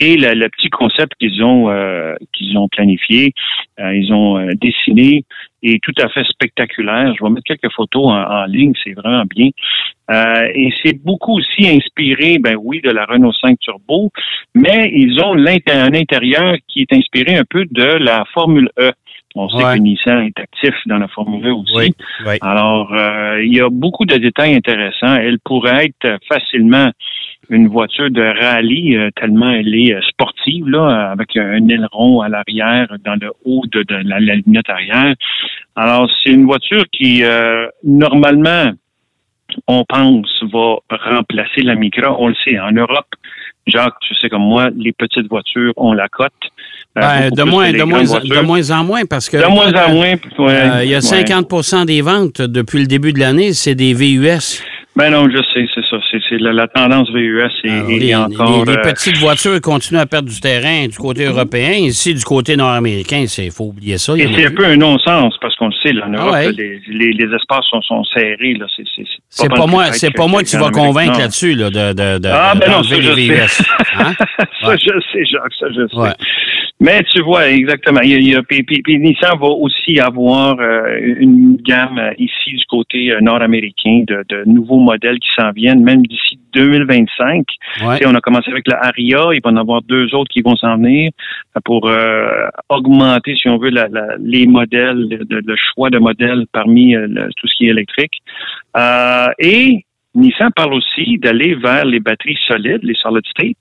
Et 0.00 0.16
le, 0.16 0.48
petit 0.48 0.68
concept 0.68 1.12
qu'ils 1.18 1.42
ont 1.42 1.72
qu'ils 2.32 2.58
ont 2.58 2.68
planifié, 2.68 3.32
ils 3.78 4.12
ont 4.12 4.46
dessiné, 4.60 5.24
est 5.72 5.82
tout 5.82 5.94
à 6.00 6.08
fait 6.08 6.24
spectaculaire. 6.24 7.14
Je 7.18 7.24
vais 7.24 7.30
mettre 7.30 7.44
quelques 7.44 7.72
photos 7.72 8.06
en, 8.06 8.44
ligne, 8.46 8.72
c'est 8.82 8.92
vraiment 8.92 9.24
bien. 9.24 9.50
Euh, 10.10 10.48
et 10.54 10.72
c'est 10.82 11.02
beaucoup 11.02 11.38
aussi 11.38 11.68
inspiré, 11.68 12.38
ben 12.38 12.56
oui, 12.58 12.80
de 12.80 12.90
la 12.90 13.04
Renault 13.04 13.32
5 13.32 13.58
Turbo, 13.58 14.10
mais 14.54 14.90
ils 14.94 15.20
ont 15.20 15.34
un 15.34 15.94
intérieur 15.94 16.56
qui 16.68 16.82
est 16.82 16.92
inspiré 16.92 17.36
un 17.36 17.44
peu 17.48 17.64
de 17.70 17.84
la 17.84 18.24
Formule 18.32 18.70
E. 18.78 18.92
On 19.38 19.50
sait 19.50 19.62
que 19.62 19.78
Nissan 19.82 20.22
est 20.22 20.40
actif 20.40 20.74
dans 20.86 20.96
la 20.96 21.08
Formule 21.08 21.46
E 21.46 21.52
aussi. 21.52 21.94
Alors, 22.40 22.92
euh, 22.94 23.42
il 23.44 23.54
y 23.54 23.60
a 23.60 23.68
beaucoup 23.68 24.06
de 24.06 24.16
détails 24.16 24.54
intéressants. 24.54 25.14
Elle 25.16 25.38
pourrait 25.44 25.86
être 25.86 26.18
facilement 26.26 26.90
une 27.50 27.68
voiture 27.68 28.10
de 28.10 28.22
rallye 28.22 28.96
euh, 28.96 29.10
tellement 29.14 29.50
elle 29.50 29.74
est 29.74 29.94
euh, 29.94 30.00
sportive 30.08 30.68
là, 30.68 31.10
avec 31.12 31.36
un 31.36 31.68
aileron 31.68 32.20
à 32.20 32.28
l'arrière 32.28 32.88
dans 33.04 33.16
le 33.20 33.30
haut 33.44 33.62
de, 33.72 33.84
la, 33.88 34.18
lunette 34.18 34.68
arrière. 34.68 35.14
Alors 35.76 36.10
c'est 36.22 36.32
une 36.32 36.46
voiture 36.46 36.84
qui 36.92 37.22
euh, 37.22 37.66
normalement 37.84 38.72
on 39.68 39.84
pense 39.84 40.28
va 40.52 40.76
remplacer 40.90 41.62
la 41.62 41.76
Micra. 41.76 42.14
On 42.18 42.28
le 42.28 42.34
sait 42.44 42.58
en 42.58 42.72
Europe. 42.72 43.06
Jacques, 43.66 43.94
tu 44.00 44.14
sais 44.16 44.28
comme 44.28 44.42
moi, 44.42 44.70
les 44.76 44.92
petites 44.92 45.28
voitures 45.28 45.72
ont 45.76 45.92
la 45.92 46.08
cote. 46.08 46.32
Ben, 46.94 47.30
de, 47.30 47.42
moins, 47.42 47.72
de, 47.72 47.82
moins, 47.82 48.02
de 48.02 48.40
moins 48.40 48.70
en 48.70 48.84
moins 48.84 49.04
parce 49.04 49.28
que. 49.28 49.36
De 49.36 49.50
moins 49.50 49.72
en 49.72 49.92
moins. 49.92 50.82
il 50.82 50.88
y 50.88 50.94
a 50.94 51.00
50% 51.00 51.84
des 51.84 52.00
ventes 52.00 52.40
depuis 52.40 52.78
le 52.80 52.86
début 52.86 53.12
de 53.12 53.18
l'année, 53.18 53.52
c'est 53.52 53.74
des 53.74 53.92
VUS. 53.92 54.62
Ben 54.96 55.10
non, 55.10 55.28
je 55.28 55.42
sais, 55.52 55.68
c'est 55.74 55.84
ça. 55.90 55.98
C'est 56.28 56.38
la, 56.38 56.66
tendance 56.68 57.10
VUS 57.10 57.50
et, 57.64 58.12
ah, 58.12 58.26
encore. 58.26 58.64
Les, 58.64 58.72
euh, 58.72 58.82
petites 58.82 59.18
voitures 59.18 59.60
continuent 59.60 59.98
à 59.98 60.06
perdre 60.06 60.28
du 60.28 60.40
terrain 60.40 60.86
du 60.86 60.96
côté 60.96 61.24
européen. 61.24 61.72
Ici, 61.72 62.14
du 62.14 62.24
côté 62.24 62.56
nord-américain, 62.56 63.24
il 63.38 63.50
faut 63.50 63.64
oublier 63.64 63.98
ça. 63.98 64.14
Et 64.16 64.28
c'est 64.34 64.46
un 64.46 64.50
peu 64.50 64.64
un 64.64 64.76
non-sens 64.76 65.34
parce 65.40 65.54
qu'on 65.56 65.68
le 65.68 65.74
sait, 65.82 65.92
là, 65.92 66.06
en 66.08 66.32
ah 66.32 66.50
les, 66.50 66.80
les, 66.88 67.34
espaces 67.34 67.66
sont, 67.70 67.82
sont 67.82 68.04
serrés. 68.04 68.56
C'est 69.28 69.48
pas, 69.48 69.56
pas 69.56 69.66
moi, 69.66 69.92
c'est 69.92 70.14
pas 70.14 70.26
moi 70.26 70.42
que 70.42 70.48
tu 70.48 70.56
vas 70.56 70.70
convaincre 70.70 71.18
là-dessus 71.18 71.54
là, 71.54 71.70
de, 71.70 71.92
de, 71.92 72.18
de, 72.18 72.28
ah, 72.28 72.54
ben 72.58 72.70
non, 72.70 72.82
ça, 72.82 72.96
les 72.96 73.28
VUS. 73.28 73.62
Hein? 73.98 74.12
ça, 74.62 74.76
je 74.76 75.00
sais, 75.12 75.24
Jacques, 75.24 75.54
ça, 75.58 75.66
je 75.70 75.86
sais. 75.88 76.16
Mais 76.78 77.02
tu 77.14 77.22
vois, 77.22 77.48
exactement. 77.48 78.00
Il 78.02 78.42
puis, 78.42 78.98
Nissan 78.98 79.38
va 79.40 79.46
aussi 79.46 79.98
avoir 79.98 80.56
euh, 80.60 80.98
une 81.18 81.56
gamme 81.56 81.98
euh, 81.98 82.12
ici 82.18 82.50
du 82.50 82.64
côté 82.68 83.12
nord-américain 83.22 84.04
de, 84.06 84.24
de 84.28 84.44
nouveaux 84.44 84.80
modèles 84.80 85.18
qui 85.18 85.28
s'en 85.38 85.52
viennent, 85.52 85.82
même 85.82 86.05
d'ici 86.06 86.38
2025. 86.52 87.44
On 87.82 88.14
a 88.14 88.20
commencé 88.20 88.50
avec 88.50 88.66
la 88.68 88.84
Aria, 88.84 89.28
il 89.32 89.40
va 89.42 89.50
en 89.50 89.56
avoir 89.56 89.82
deux 89.82 90.14
autres 90.14 90.30
qui 90.30 90.42
vont 90.42 90.56
s'en 90.56 90.76
venir 90.76 91.10
pour 91.64 91.88
euh, 91.88 92.48
augmenter, 92.68 93.34
si 93.36 93.48
on 93.48 93.58
veut, 93.58 93.70
les 94.20 94.46
modèles, 94.46 95.08
le, 95.08 95.56
choix 95.56 95.90
de 95.90 95.98
modèles 95.98 96.46
parmi 96.52 96.94
euh, 96.94 97.08
tout 97.36 97.46
ce 97.46 97.56
qui 97.56 97.66
est 97.66 97.70
électrique. 97.70 98.22
Euh, 98.76 99.28
et 99.38 99.85
Nissan 100.16 100.50
parle 100.56 100.74
aussi 100.74 101.18
d'aller 101.18 101.54
vers 101.54 101.84
les 101.84 102.00
batteries 102.00 102.38
solides, 102.48 102.80
les 102.82 102.94
solid 102.94 103.24
state, 103.26 103.56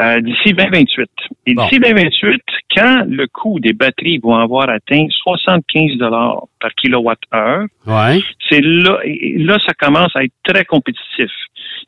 euh, 0.00 0.20
d'ici 0.22 0.52
2028. 0.54 1.10
Et 1.46 1.54
Bon. 1.54 1.64
d'ici 1.64 1.78
2028, 1.78 2.40
quand 2.74 3.04
le 3.06 3.26
coût 3.26 3.60
des 3.60 3.74
batteries 3.74 4.18
vont 4.18 4.34
avoir 4.36 4.70
atteint 4.70 5.06
75 5.22 5.98
dollars 5.98 6.44
par 6.60 6.70
kilowattheure, 6.74 7.66
Ouais. 7.86 8.20
c'est 8.48 8.62
là, 8.62 8.98
là, 9.04 9.58
ça 9.66 9.74
commence 9.74 10.14
à 10.16 10.24
être 10.24 10.32
très 10.44 10.64
compétitif. 10.64 11.30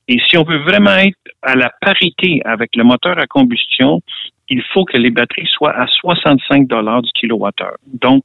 Et 0.08 0.18
si 0.28 0.36
on 0.36 0.42
veut 0.42 0.58
vraiment 0.58 0.96
être 0.96 1.16
à 1.42 1.54
la 1.56 1.70
parité 1.80 2.40
avec 2.44 2.70
le 2.76 2.84
moteur 2.84 3.18
à 3.18 3.26
combustion, 3.26 4.00
il 4.48 4.62
faut 4.74 4.84
que 4.84 4.98
les 4.98 5.10
batteries 5.10 5.48
soient 5.50 5.72
à 5.74 5.86
65 5.86 6.66
dollars 6.66 7.00
du 7.02 7.10
kilowattheure. 7.18 7.76
Donc, 8.00 8.22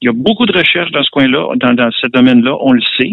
il 0.00 0.06
y 0.06 0.08
a 0.08 0.12
beaucoup 0.12 0.44
de 0.44 0.52
recherches 0.52 0.90
dans 0.90 1.02
ce 1.02 1.08
coin-là, 1.10 1.54
dans, 1.56 1.72
dans 1.72 1.90
ce 1.92 2.06
domaine-là, 2.08 2.56
on 2.60 2.72
le 2.72 2.82
sait. 2.98 3.12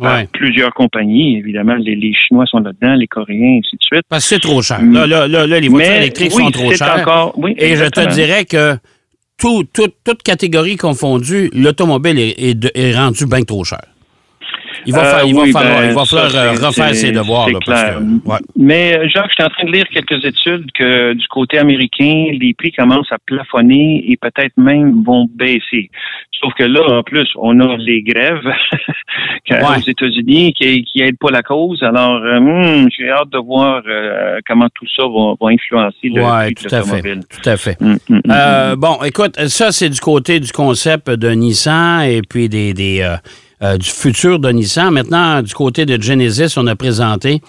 Ouais. 0.00 0.26
plusieurs 0.32 0.72
compagnies, 0.74 1.36
évidemment, 1.38 1.74
les, 1.76 1.94
les 1.94 2.12
Chinois 2.14 2.46
sont 2.46 2.58
là-dedans, 2.58 2.94
les 2.94 3.06
Coréens, 3.06 3.58
ainsi 3.60 3.76
de 3.76 3.82
suite. 3.82 4.02
Parce 4.08 4.24
que 4.24 4.34
c'est 4.34 4.40
trop 4.40 4.60
cher. 4.60 4.80
Là, 4.82 5.06
là, 5.06 5.28
là, 5.28 5.46
là, 5.46 5.60
les 5.60 5.68
voitures 5.68 5.90
Mais 5.92 5.98
électriques 5.98 6.32
oui, 6.34 6.42
sont 6.44 6.50
trop 6.50 6.70
c'est 6.72 6.78
chères. 6.84 7.00
encore- 7.00 7.38
oui, 7.38 7.54
Et 7.58 7.76
je 7.76 7.84
te 7.84 8.12
dirais 8.12 8.44
que 8.44 8.74
tout, 9.38 9.62
tout- 9.72 9.92
toute 10.04 10.22
catégorie 10.24 10.76
confondue, 10.76 11.48
l'automobile 11.54 12.18
est, 12.18 12.34
est 12.42 12.70
est 12.76 12.96
rendu 12.96 13.26
bien 13.26 13.42
trop 13.42 13.62
cher. 13.62 13.82
Il 14.86 14.92
va, 14.94 15.00
Euh, 15.00 15.04
fa- 15.20 15.24
il 15.24 15.34
va 15.34 15.42
oui, 15.42 15.52
falloir, 15.52 15.80
ben, 15.80 15.88
il 15.88 15.94
va 15.94 16.04
ça, 16.04 16.16
falloir 16.28 16.44
euh, 16.44 16.66
refaire 16.66 16.94
ses 16.94 17.12
devoirs. 17.12 17.46
c'est 17.46 17.52
là, 17.52 17.58
parce 17.66 17.82
clair. 17.82 17.98
que- 17.98 18.28
ouais. 18.30 18.38
Mais 18.56 18.98
euh, 18.98 19.08
Jacques, 19.08 19.30
je 19.30 19.34
suis 19.34 19.44
en 19.44 19.48
train 19.48 19.64
de 19.66 19.72
lire 19.72 19.84
quelques 19.92 20.24
études 20.24 20.66
que 20.72 21.12
du 21.14 21.26
côté 21.28 21.58
américain, 21.58 22.26
les 22.40 22.54
prix 22.56 22.72
commencent 22.72 23.10
à 23.12 23.18
plafonner 23.26 24.04
et 24.08 24.16
peut-être 24.16 24.56
même 24.56 25.02
vont 25.04 25.26
baisser. 25.34 25.90
Sauf 26.40 26.52
que 26.54 26.64
là, 26.64 26.80
en 26.98 27.02
plus, 27.02 27.28
on 27.36 27.58
a 27.60 27.76
les 27.78 28.02
grèves 28.02 28.42
aux 29.50 29.80
États-Unis 29.86 30.52
qui, 30.54 30.84
qui 30.84 31.00
aident 31.02 31.18
pas 31.18 31.30
la 31.30 31.42
cause. 31.42 31.82
Alors, 31.82 32.22
euh, 32.22 32.36
hum, 32.38 32.88
j'ai 32.96 33.08
hâte 33.10 33.30
de 33.30 33.38
voir 33.38 33.82
euh, 33.86 34.38
comment 34.46 34.68
tout 34.74 34.86
ça 34.96 35.04
va, 35.04 35.34
va 35.40 35.48
influencer 35.52 35.94
le 36.04 36.22
Ouais, 36.22 36.52
prix 36.52 36.54
de 36.64 36.68
tout 36.68 36.74
à 36.74 36.82
fait. 36.82 36.96
l'automobile. 36.96 37.20
Tout 37.42 37.48
à 37.48 37.56
fait. 37.56 37.76
Hum, 37.80 37.98
hum, 38.10 38.20
Euh, 38.30 38.76
bon, 38.76 38.98
écoute, 39.04 39.38
ça, 39.48 39.72
c'est 39.72 39.88
du 39.88 40.00
côté 40.00 40.40
du 40.40 40.50
concept 40.52 41.10
de 41.10 41.30
Nissan 41.30 42.02
et 42.02 42.20
puis 42.28 42.48
des, 42.48 42.74
des, 42.74 43.00
euh, 43.00 43.16
euh, 43.62 43.76
du 43.78 43.88
futur 43.88 44.38
de 44.38 44.50
Nissan. 44.50 44.90
Maintenant, 44.90 45.42
du 45.42 45.54
côté 45.54 45.86
de 45.86 46.00
Genesis, 46.02 46.54
on 46.56 46.66
a 46.66 46.76
présenté. 46.76 47.40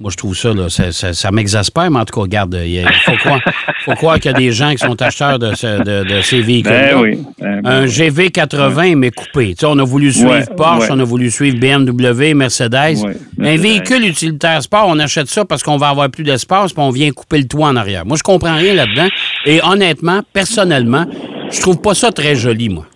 Moi, 0.00 0.12
je 0.12 0.16
trouve 0.16 0.36
ça, 0.36 0.54
là, 0.54 0.68
ça, 0.68 0.92
ça- 0.92 1.12
ça 1.12 1.32
m'exaspère, 1.32 1.90
mais 1.90 1.98
en 1.98 2.04
tout 2.04 2.14
cas, 2.14 2.20
regarde, 2.20 2.56
il 2.64 2.86
faut 3.04 3.16
croire, 3.16 3.40
faut 3.84 3.94
croire 3.94 4.20
qu'il 4.20 4.30
y 4.30 4.34
a 4.34 4.38
des 4.38 4.52
gens 4.52 4.70
qui 4.70 4.78
sont 4.78 5.02
acheteurs 5.02 5.40
de, 5.40 5.52
ce- 5.56 5.82
de- 5.82 6.08
de 6.08 6.20
ces 6.20 6.40
véhicules. 6.40 6.70
Ben 6.70 6.96
oui. 7.00 7.18
Ben, 7.40 7.60
ben 7.62 7.68
Un 7.68 7.82
oui. 7.82 7.88
GV80, 7.88 8.94
mais 8.94 9.10
coupé. 9.10 9.48
Tu 9.48 9.56
sais, 9.58 9.66
on 9.66 9.76
a 9.76 9.82
voulu 9.84 10.12
suivre 10.12 10.30
Ouais, 10.30 10.44
Porsche, 10.56 10.82
ouais. 10.84 10.88
on 10.92 11.00
a 11.00 11.04
voulu 11.04 11.32
suivre 11.32 11.58
BMW, 11.58 12.32
Mercedes. 12.34 12.98
Ouais, 13.02 13.16
Un 13.42 13.56
véhicule 13.56 14.04
utilitaire 14.06 14.62
sport, 14.62 14.84
on 14.86 15.00
achète 15.00 15.26
ça 15.30 15.44
parce 15.44 15.64
qu'on 15.64 15.78
va 15.78 15.88
avoir 15.88 16.08
plus 16.10 16.22
d'espace, 16.22 16.72
puis 16.72 16.80
on 16.80 16.90
vient 16.90 17.10
couper 17.10 17.38
le 17.38 17.48
toit 17.48 17.66
en 17.66 17.74
arrière. 17.74 18.06
Moi, 18.06 18.16
je 18.16 18.22
comprends 18.22 18.54
rien 18.54 18.74
là-dedans. 18.74 19.08
Et 19.46 19.60
honnêtement, 19.64 20.20
personnellement, 20.32 21.06
je 21.50 21.60
trouve 21.60 21.80
pas 21.80 21.94
ça 21.94 22.12
très 22.12 22.36
joli, 22.36 22.68
moi. 22.68 22.86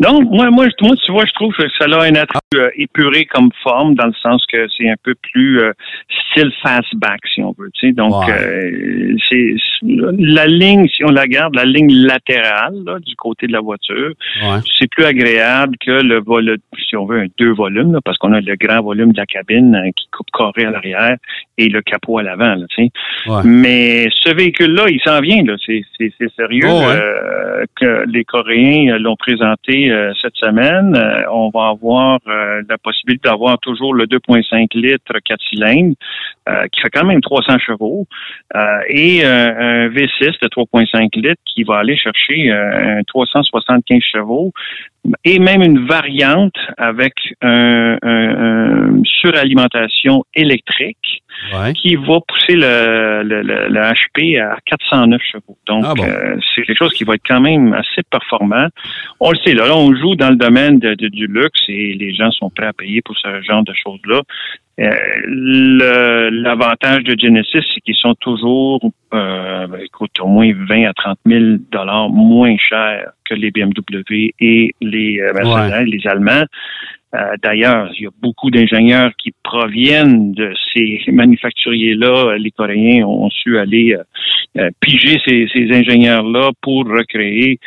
Non, 0.00 0.22
moi, 0.22 0.50
moi, 0.50 0.66
moi, 0.82 0.96
tu 1.04 1.12
vois, 1.12 1.24
je 1.24 1.32
trouve 1.34 1.54
que 1.54 1.62
ça 1.78 1.84
a 1.84 2.02
un 2.02 2.14
attribut 2.16 2.40
euh, 2.56 2.68
épuré 2.76 3.26
comme 3.26 3.50
forme, 3.62 3.94
dans 3.94 4.06
le 4.06 4.12
sens 4.22 4.44
que 4.52 4.66
c'est 4.76 4.88
un 4.88 4.96
peu 5.02 5.14
plus 5.32 5.60
euh, 5.60 5.72
style 6.32 6.50
fastback, 6.62 7.20
si 7.32 7.42
on 7.42 7.54
veut. 7.56 7.70
Tu 7.74 7.86
sais. 7.88 7.92
Donc, 7.92 8.28
euh, 8.28 9.14
c'est 9.28 9.54
la 9.82 10.46
ligne, 10.46 10.88
si 10.88 11.04
on 11.04 11.10
la 11.10 11.26
garde, 11.28 11.54
la 11.54 11.64
ligne 11.64 11.92
latérale 12.06 12.74
là, 12.84 12.98
du 12.98 13.14
côté 13.16 13.46
de 13.46 13.52
la 13.52 13.60
voiture, 13.60 14.12
Ouais. 14.42 14.58
c'est 14.78 14.90
plus 14.90 15.04
agréable 15.04 15.76
que 15.78 15.92
le 16.02 16.20
volume, 16.20 16.56
si 16.88 16.96
on 16.96 17.06
veut, 17.06 17.20
un 17.20 17.26
deux 17.38 17.52
volumes, 17.52 17.92
là, 17.92 18.00
parce 18.04 18.18
qu'on 18.18 18.32
a 18.32 18.40
le 18.40 18.56
grand 18.56 18.82
volume 18.82 19.12
de 19.12 19.18
la 19.18 19.26
cabine 19.26 19.74
euh, 19.76 19.90
qui 19.96 20.08
coupe 20.10 20.26
carré 20.36 20.66
à 20.66 20.70
l'arrière 20.72 21.16
et 21.56 21.68
le 21.68 21.82
capot 21.82 22.18
à 22.18 22.22
l'avant. 22.24 22.56
là, 22.56 22.66
tu 22.68 22.84
sais. 22.86 22.90
Ouais. 23.30 23.42
Mais 23.44 24.08
ce 24.22 24.34
véhicule-là, 24.34 24.86
il 24.88 25.00
s'en 25.04 25.20
vient. 25.20 25.42
là. 25.44 25.54
C'est 25.64 25.82
c'est- 25.96 26.12
c'est 26.18 26.32
sérieux. 26.34 26.64
Oh, 26.66 26.80
ouais. 26.80 26.96
euh, 27.00 27.64
que 27.76 28.04
les 28.10 28.24
Coréens 28.24 28.94
euh, 28.94 28.98
l'ont 28.98 29.16
présenté 29.16 29.83
euh, 29.90 30.12
cette 30.20 30.36
semaine. 30.36 30.94
Euh, 30.96 31.22
on 31.32 31.50
va 31.50 31.68
avoir 31.68 32.18
euh, 32.26 32.62
la 32.68 32.78
possibilité 32.78 33.28
d'avoir 33.28 33.58
toujours 33.58 33.94
le 33.94 34.06
2,5 34.06 34.68
litres 34.74 35.18
4 35.24 35.40
cylindres, 35.48 35.94
qui 36.72 36.80
fait 36.82 36.90
quand 36.90 37.06
même 37.06 37.20
300 37.22 37.58
chevaux, 37.58 38.06
et 38.88 39.24
un 39.24 39.88
V6 39.88 40.32
de 40.42 40.48
3,5 40.48 41.08
litres 41.16 41.40
qui 41.46 41.62
va 41.64 41.78
aller 41.78 41.96
chercher 41.96 42.50
euh, 42.50 42.98
un 42.98 43.02
375 43.04 44.00
chevaux, 44.12 44.52
et 45.24 45.38
même 45.38 45.62
une 45.62 45.86
variante 45.86 46.54
avec 46.76 47.14
un, 47.42 47.96
un- 48.02 48.98
un 48.98 49.02
suralimentation 49.04 50.24
électrique 50.34 51.22
Ouais. 51.52 51.72
qui 51.74 51.96
va 51.96 52.18
pousser 52.26 52.54
le, 52.56 53.22
le, 53.22 53.42
le- 53.42 53.68
le 53.68 53.80
HP 53.80 54.40
à 54.40 54.56
409 54.66 55.20
chevaux. 55.30 55.58
Donc, 55.66 55.84
Ah 55.86 55.92
bon. 55.94 56.04
euh, 56.04 56.36
c'est 56.54 56.62
quelque 56.62 56.78
chose 56.78 56.92
qui 56.94 57.04
va 57.04 57.14
être 57.14 57.22
quand 57.26 57.40
même 57.40 57.72
assez 57.74 58.02
performant. 58.10 58.68
On 59.20 59.30
le 59.30 59.38
sait, 59.44 59.52
là, 59.54 59.66
là, 59.66 59.76
on 59.76 59.94
joue 59.94 60.14
dans 60.16 60.30
le 60.30 60.36
domaine 60.36 60.78
de- 60.78 60.94
de- 60.94 61.08
du 61.08 61.26
luxe 61.26 61.62
et 61.68 61.94
les 61.94 62.14
gens 62.14 62.30
sont 62.30 62.50
prêts 62.50 62.66
à 62.66 62.72
payer 62.72 63.02
pour 63.02 63.16
ce 63.18 63.42
genre 63.42 63.62
de 63.64 63.72
choses-là. 63.74 64.20
Euh, 64.80 64.90
L'avantage 66.32 67.04
de 67.04 67.14
Genesis, 67.18 67.62
c'est 67.74 67.80
qu'ils 67.80 67.94
sont 67.96 68.14
toujours, 68.14 68.80
euh, 69.12 69.66
ben, 69.66 69.80
écoute, 69.84 70.10
au 70.20 70.26
moins 70.28 70.50
20 70.68 70.86
à 70.88 70.92
30 70.94 71.18
000 71.26 71.56
dollars 71.70 72.08
moins 72.10 72.56
chers 72.58 73.10
que 73.24 73.34
les 73.34 73.50
BMW 73.50 74.32
et 74.40 74.74
les 74.80 75.20
euh, 75.20 75.32
Mercedes, 75.34 75.86
les 75.86 76.06
Allemands. 76.06 76.44
Euh, 77.14 77.36
D'ailleurs, 77.42 77.90
il 77.96 78.04
y 78.04 78.06
a 78.06 78.10
beaucoup 78.20 78.50
d'ingénieurs 78.50 79.12
qui 79.16 79.32
proviennent 79.42 80.32
de 80.32 80.52
ces 80.72 81.00
manufacturiers-là. 81.12 82.36
Les 82.38 82.50
Coréens 82.50 83.04
ont 83.06 83.30
su 83.30 83.58
aller 83.58 83.94
euh, 83.94 84.02
euh, 84.58 84.70
piger 84.80 85.18
ces, 85.26 85.48
ces 85.52 85.70
ingénieurs-là 85.72 86.50
pour 86.60 86.84
recréer. 86.86 87.58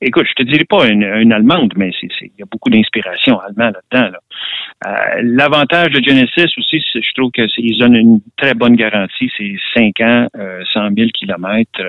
Écoute, 0.00 0.26
je 0.28 0.34
te 0.34 0.42
dirais 0.42 0.66
pas 0.68 0.86
une, 0.88 1.32
allemande, 1.32 1.72
mais 1.76 1.90
il 2.02 2.30
y 2.38 2.42
a 2.42 2.46
beaucoup 2.50 2.68
d'inspiration 2.68 3.38
allemande 3.38 3.74
là-dedans. 3.90 4.10
Là. 4.12 5.22
L'avantage 5.22 5.92
de 5.92 6.02
Genesis 6.04 6.52
aussi, 6.58 6.84
je 6.94 7.12
trouve 7.14 7.30
que 7.30 7.48
c'est- 7.48 7.62
ils 7.62 7.78
donnent 7.78 7.96
une 7.96 8.20
très 8.36 8.52
bonne 8.52 8.76
garantie. 8.76 9.30
C'est 9.38 9.54
5 9.72 10.00
ans, 10.00 10.26
euh, 10.36 10.62
100 10.74 10.90
000 10.94 11.08
kilomètres, 11.14 11.80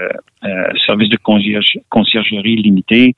service 0.86 1.10
de 1.10 1.18
concierge- 1.18 1.80
conciergerie 1.90 2.56
limité. 2.56 3.16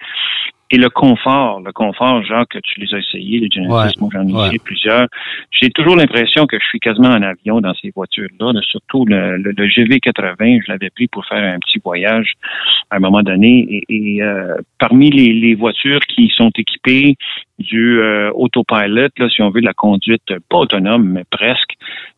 Et 0.69 0.77
le 0.77 0.89
confort, 0.89 1.61
le 1.61 1.71
confort, 1.71 2.23
Jacques, 2.23 2.49
que 2.49 2.59
tu 2.59 2.81
les 2.81 2.93
as 2.93 2.97
essayés, 2.99 3.39
les 3.39 3.49
Genesis, 3.49 3.71
Ouais, 3.73 3.89
moi 4.01 4.09
j'en 4.11 4.27
ai 4.27 4.33
ouais. 4.33 4.41
essayé 4.47 4.59
plusieurs. 4.59 5.07
J'ai 5.51 5.69
toujours 5.69 5.95
l'impression 5.95 6.45
que 6.45 6.59
je 6.59 6.65
suis 6.65 6.79
quasiment 6.79 7.07
en 7.09 7.21
avion 7.21 7.61
dans 7.61 7.73
ces 7.81 7.91
voitures-là, 7.95 8.51
là, 8.51 8.59
surtout 8.63 9.05
le, 9.05 9.37
le- 9.37 9.51
le 9.55 9.65
GV80, 9.67 10.63
je 10.65 10.71
l'avais 10.71 10.89
pris 10.89 11.07
pour 11.07 11.25
faire 11.25 11.37
un 11.55 11.59
petit 11.59 11.79
voyage 11.83 12.33
à 12.89 12.97
un 12.97 12.99
moment 12.99 13.21
donné. 13.21 13.65
Et, 13.69 13.83
et, 14.17 14.21
euh, 14.21 14.55
parmi 14.77 15.09
les, 15.09 15.31
les 15.33 15.55
voitures 15.55 16.01
qui 16.01 16.31
sont 16.35 16.51
équipées 16.57 17.15
du 17.59 17.99
euh, 17.99 18.29
autopilot, 18.33 19.07
là, 19.17 19.29
si 19.29 19.41
on 19.41 19.49
veut, 19.49 19.61
de 19.61 19.65
la 19.65 19.73
conduite 19.73 20.21
pas 20.49 20.57
autonome, 20.57 21.07
mais 21.09 21.23
presque, 21.31 21.73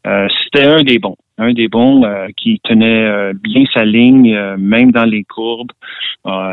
euh, 0.08 0.27
c'était 0.44 0.65
un 0.65 0.84
des 0.84 0.98
bons. 1.00 1.15
Un 1.39 1.53
des 1.53 1.67
bons 1.69 2.03
euh, 2.03 2.27
qui 2.36 2.60
tenait 2.63 3.05
euh, 3.05 3.34
bien 3.41 3.63
sa 3.74 3.86
ligne, 3.86 4.36
euh, 4.36 4.58
même 4.58 4.91
dans 4.91 5.05
les 5.05 5.24
courbes. 5.24 5.72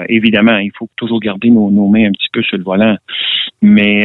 Évidemment, 0.09 0.57
il 0.59 0.71
faut 0.79 0.89
toujours 0.97 1.21
garder 1.21 1.51
nos, 1.51 1.71
nos 1.71 1.89
mains 1.89 2.07
un 2.07 2.13
petit 2.13 2.29
peu 2.33 2.43
sur 2.43 2.57
le 2.57 2.63
volant. 2.65 2.97
Mais 3.63 4.03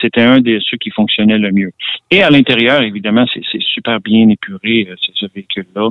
c'était 0.00 0.22
un 0.22 0.40
de 0.40 0.58
ceux 0.68 0.76
qui 0.78 0.90
fonctionnait 0.90 1.38
le 1.38 1.52
mieux. 1.52 1.70
Et 2.10 2.22
à 2.22 2.28
l'intérieur, 2.30 2.82
évidemment, 2.82 3.24
c'est 3.32 3.42
super 3.62 4.00
bien 4.00 4.28
épuré, 4.28 4.88
ce 5.14 5.26
véhicule-là. 5.34 5.90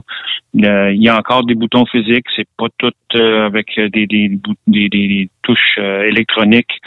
Le- 0.54 0.94
il 0.94 1.02
y 1.02 1.10
a 1.10 1.18
encore 1.18 1.44
des 1.46 1.56
boutons 1.56 1.86
physiques, 1.86 2.26
c'est 2.36 2.48
pas 2.58 2.68
tout 2.78 2.92
avec 3.18 3.68
des, 3.94 4.06
des, 4.06 4.30
bout- 4.30 4.54
des, 4.68 4.90
des- 4.90 5.08
des 5.08 5.30
touches 5.44 5.80
électroniques. 6.08 6.80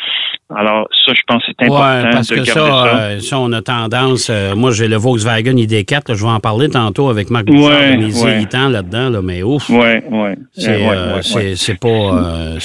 Alors, 0.55 0.89
ça, 1.05 1.13
je 1.15 1.23
pense 1.27 1.45
que 1.45 1.53
c'est 1.59 1.67
important 1.67 1.83
Ouais, 2.05 2.11
parce 2.11 2.29
de 2.29 2.35
que 2.37 2.41
garder 2.41 2.53
ça, 2.53 3.11
ça. 3.17 3.21
ça, 3.21 3.39
on 3.41 3.53
a 3.53 3.63
tendance. 3.63 4.31
moi, 4.57 4.71
j'ai 4.73 4.89
le 4.89 4.97
Volkswagen 4.97 5.55
ID4, 5.57 6.09
là, 6.11 6.15
je 6.15 6.23
vais 6.25 6.31
en 6.31 6.41
parler 6.41 6.69
tantôt 6.69 7.09
avec 7.09 7.31
Marc 7.39 7.47
Bouchard 7.47 7.81
Ouais, 7.81 7.97
de 7.97 7.99
mes 7.99 8.05
ouais. 8.07 8.41
là-dedans, 8.69 9.11
là, 9.11 9.23
mais 9.23 9.43
ouf. 9.43 9.69
Ouais, 9.71 10.03
ouais. 10.11 10.35
C'est 10.53 10.71
Euh, 10.81 11.21
pas. 11.81 11.89
euh, 11.89 12.59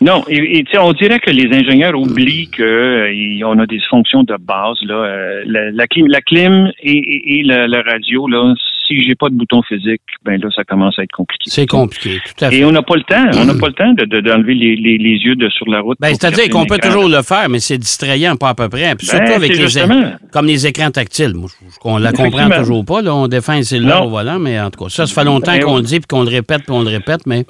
Non, 0.00 0.24
et, 0.28 0.58
et, 0.58 0.64
on 0.78 0.92
dirait 0.92 1.18
que 1.18 1.30
les 1.30 1.48
ingénieurs 1.56 1.94
oublient 1.98 2.48
que 2.48 2.62
euh, 2.62 3.12
a 3.58 3.66
des 3.66 3.80
fonctions 3.90 4.22
de 4.22 4.36
base 4.40 4.78
là, 4.82 4.94
euh, 4.94 5.42
la, 5.46 5.70
la 5.70 5.86
clim, 5.86 6.06
la 6.08 6.20
clim 6.20 6.70
et, 6.82 6.92
et, 6.96 7.38
et 7.38 7.42
la, 7.42 7.66
la 7.68 7.82
radio 7.82 8.26
là. 8.28 8.54
Si 8.86 9.02
j'ai 9.02 9.14
pas 9.16 9.28
de 9.28 9.34
bouton 9.34 9.62
physique, 9.62 10.00
ben 10.24 10.40
là, 10.40 10.48
ça 10.54 10.62
commence 10.62 10.96
à 10.98 11.02
être 11.02 11.10
compliqué. 11.12 11.50
c'est 11.50 11.66
compliqué, 11.66 12.20
tout 12.24 12.44
à 12.44 12.50
fait. 12.50 12.58
Et 12.58 12.64
on 12.64 12.70
n'a 12.70 12.82
pas 12.82 12.94
le 12.96 13.02
temps. 13.02 13.24
On 13.40 13.44
n'a 13.44 13.54
pas 13.60 13.66
le 13.66 13.72
temps 13.72 13.92
de 13.92 14.04
de- 14.04 14.20
d'enlever 14.20 14.54
les, 14.54 14.76
les, 14.76 14.96
les 14.98 15.16
yeux 15.18 15.34
de 15.34 15.48
sur 15.48 15.68
la 15.68 15.80
route. 15.80 15.98
Ben, 16.00 16.10
C'est-à-dire 16.14 16.48
qu'on 16.50 16.66
peut 16.66 16.78
toujours 16.78 17.08
le 17.08 17.22
faire, 17.22 17.48
mais 17.48 17.58
c'est 17.58 17.78
distrayant, 17.78 18.36
pas 18.36 18.50
à 18.50 18.54
peu 18.54 18.68
près. 18.68 18.94
Puis 18.94 19.08
Ben, 19.10 19.16
surtout 19.18 19.32
avec 19.32 19.52
c'est 19.54 19.58
les 19.58 19.64
justement. 19.64 20.12
comme 20.30 20.46
les 20.46 20.66
écrans 20.66 20.90
tactiles. 20.90 21.34
Moi, 21.34 21.48
on 21.84 21.98
la 21.98 22.12
comprend 22.12 22.48
toujours 22.50 22.84
pas. 22.84 23.02
Là, 23.02 23.14
on 23.14 23.26
défend 23.28 23.60
c'est 23.62 23.80
là 23.80 24.02
au 24.04 24.08
volant, 24.10 24.38
mais 24.38 24.60
en 24.60 24.70
tout 24.70 24.84
cas, 24.84 24.90
ça, 24.90 25.06
ça 25.06 25.14
fait 25.14 25.24
longtemps 25.24 25.52
Ben 25.52 25.62
qu'on 25.64 25.74
oui. 25.76 25.80
le 25.82 25.86
dit, 25.86 25.98
puis 25.98 26.06
qu'on 26.08 26.22
le 26.22 26.30
répète, 26.30 26.62
puis 26.62 26.72
on 26.72 26.82
le 26.82 26.88
répète, 26.90 27.26
mais 27.26 27.44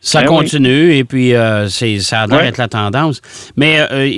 ça 0.00 0.22
Ben 0.22 0.30
oui. 0.30 0.36
continue, 0.38 0.94
et 0.94 1.04
puis 1.04 1.34
euh, 1.34 1.68
c'est, 1.68 1.98
ça 1.98 2.24
Ouais. 2.26 2.44
d'être 2.44 2.56
la 2.58 2.68
tendance. 2.68 3.20
Mais 3.56 3.80
euh, 3.92 4.08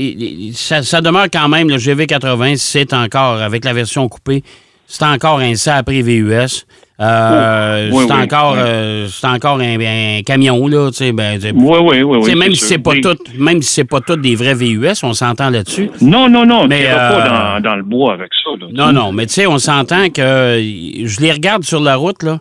ça, 0.53 0.83
ça 0.83 1.01
demeure 1.01 1.27
quand 1.33 1.49
même, 1.49 1.69
le 1.69 1.77
GV80, 1.77 2.57
c'est 2.57 2.93
encore, 2.93 3.41
avec 3.43 3.65
la 3.65 3.73
version 3.73 4.09
coupée, 4.09 4.45
c'est 4.87 5.05
encore 5.05 5.39
un 5.41 5.55
sapré 5.55 6.03
VUS. 6.03 6.65
Euh, 7.01 7.89
Oh, 7.93 7.97
oui, 7.97 8.05
c'est 8.07 8.15
oui, 8.15 8.21
encore, 8.23 8.53
oui. 8.53 8.59
euh, 8.61 9.09
c'est 9.09 9.27
encore 9.27 9.59
un, 9.59 9.81
un 9.81 10.23
camion, 10.25 10.69
là. 10.69 10.91
tu 10.91 10.99
sais, 10.99 11.13
Ben, 11.13 11.41
Oui, 11.55 11.79
oui, 11.81 12.03
oui. 12.03 12.35
même 12.37 12.55
si 12.55 12.79
pas 12.79 12.93
tout, 13.03 13.17
même 13.37 13.61
si 13.61 13.73
c'est 13.73 13.85
pas 13.85 14.01
tout 14.01 14.15
des 14.17 14.37
vrais 14.37 14.55
VUS, 14.55 15.03
on 15.03 15.13
s'entend 15.13 15.51
là-dessus. 15.51 15.91
Non, 16.01 16.29
non, 16.29 16.47
non. 16.47 16.69
Mais, 16.69 16.81
Mais 16.85 16.91
pas 16.91 17.27
euh, 17.27 17.59
dans, 17.61 17.71
dans 17.71 17.77
le 17.77 17.83
bois 17.83 18.13
avec 18.15 18.29
ça. 18.45 18.51
Là, 18.61 18.67
Non, 18.73 18.93
non, 18.93 19.11
mais 19.13 19.27
tu 19.27 19.33
sais, 19.33 19.47
on 19.47 19.59
s'entend 19.59 20.11
que 20.11 20.21
euh, 20.23 20.61
je 21.07 21.21
les 21.21 21.33
regarde 21.33 21.65
sur 21.65 21.81
la 21.81 21.97
route, 21.97 22.23
là, 22.23 22.39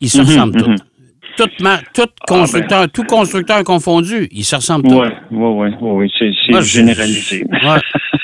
ils 0.00 0.10
se 0.10 0.18
Mhm, 0.18 0.26
ressemblent 0.26 0.56
mhm. 0.58 0.76
tous. 0.76 0.84
Tout, 1.36 1.50
ma- 1.62 1.78
tout 1.94 2.08
constructeur, 2.26 2.88
tout 2.92 3.04
constructeur 3.04 3.62
confondu, 3.62 4.28
ils 4.32 4.44
se 4.44 4.56
ressemblent 4.56 4.88
tous. 4.88 5.00
Oui, 5.00 5.08
oui, 5.30 5.68
oui, 5.80 5.90
oui, 5.92 6.12
c'est 6.18 6.62
généralisé. 6.62 7.44
Ouais. 7.50 7.78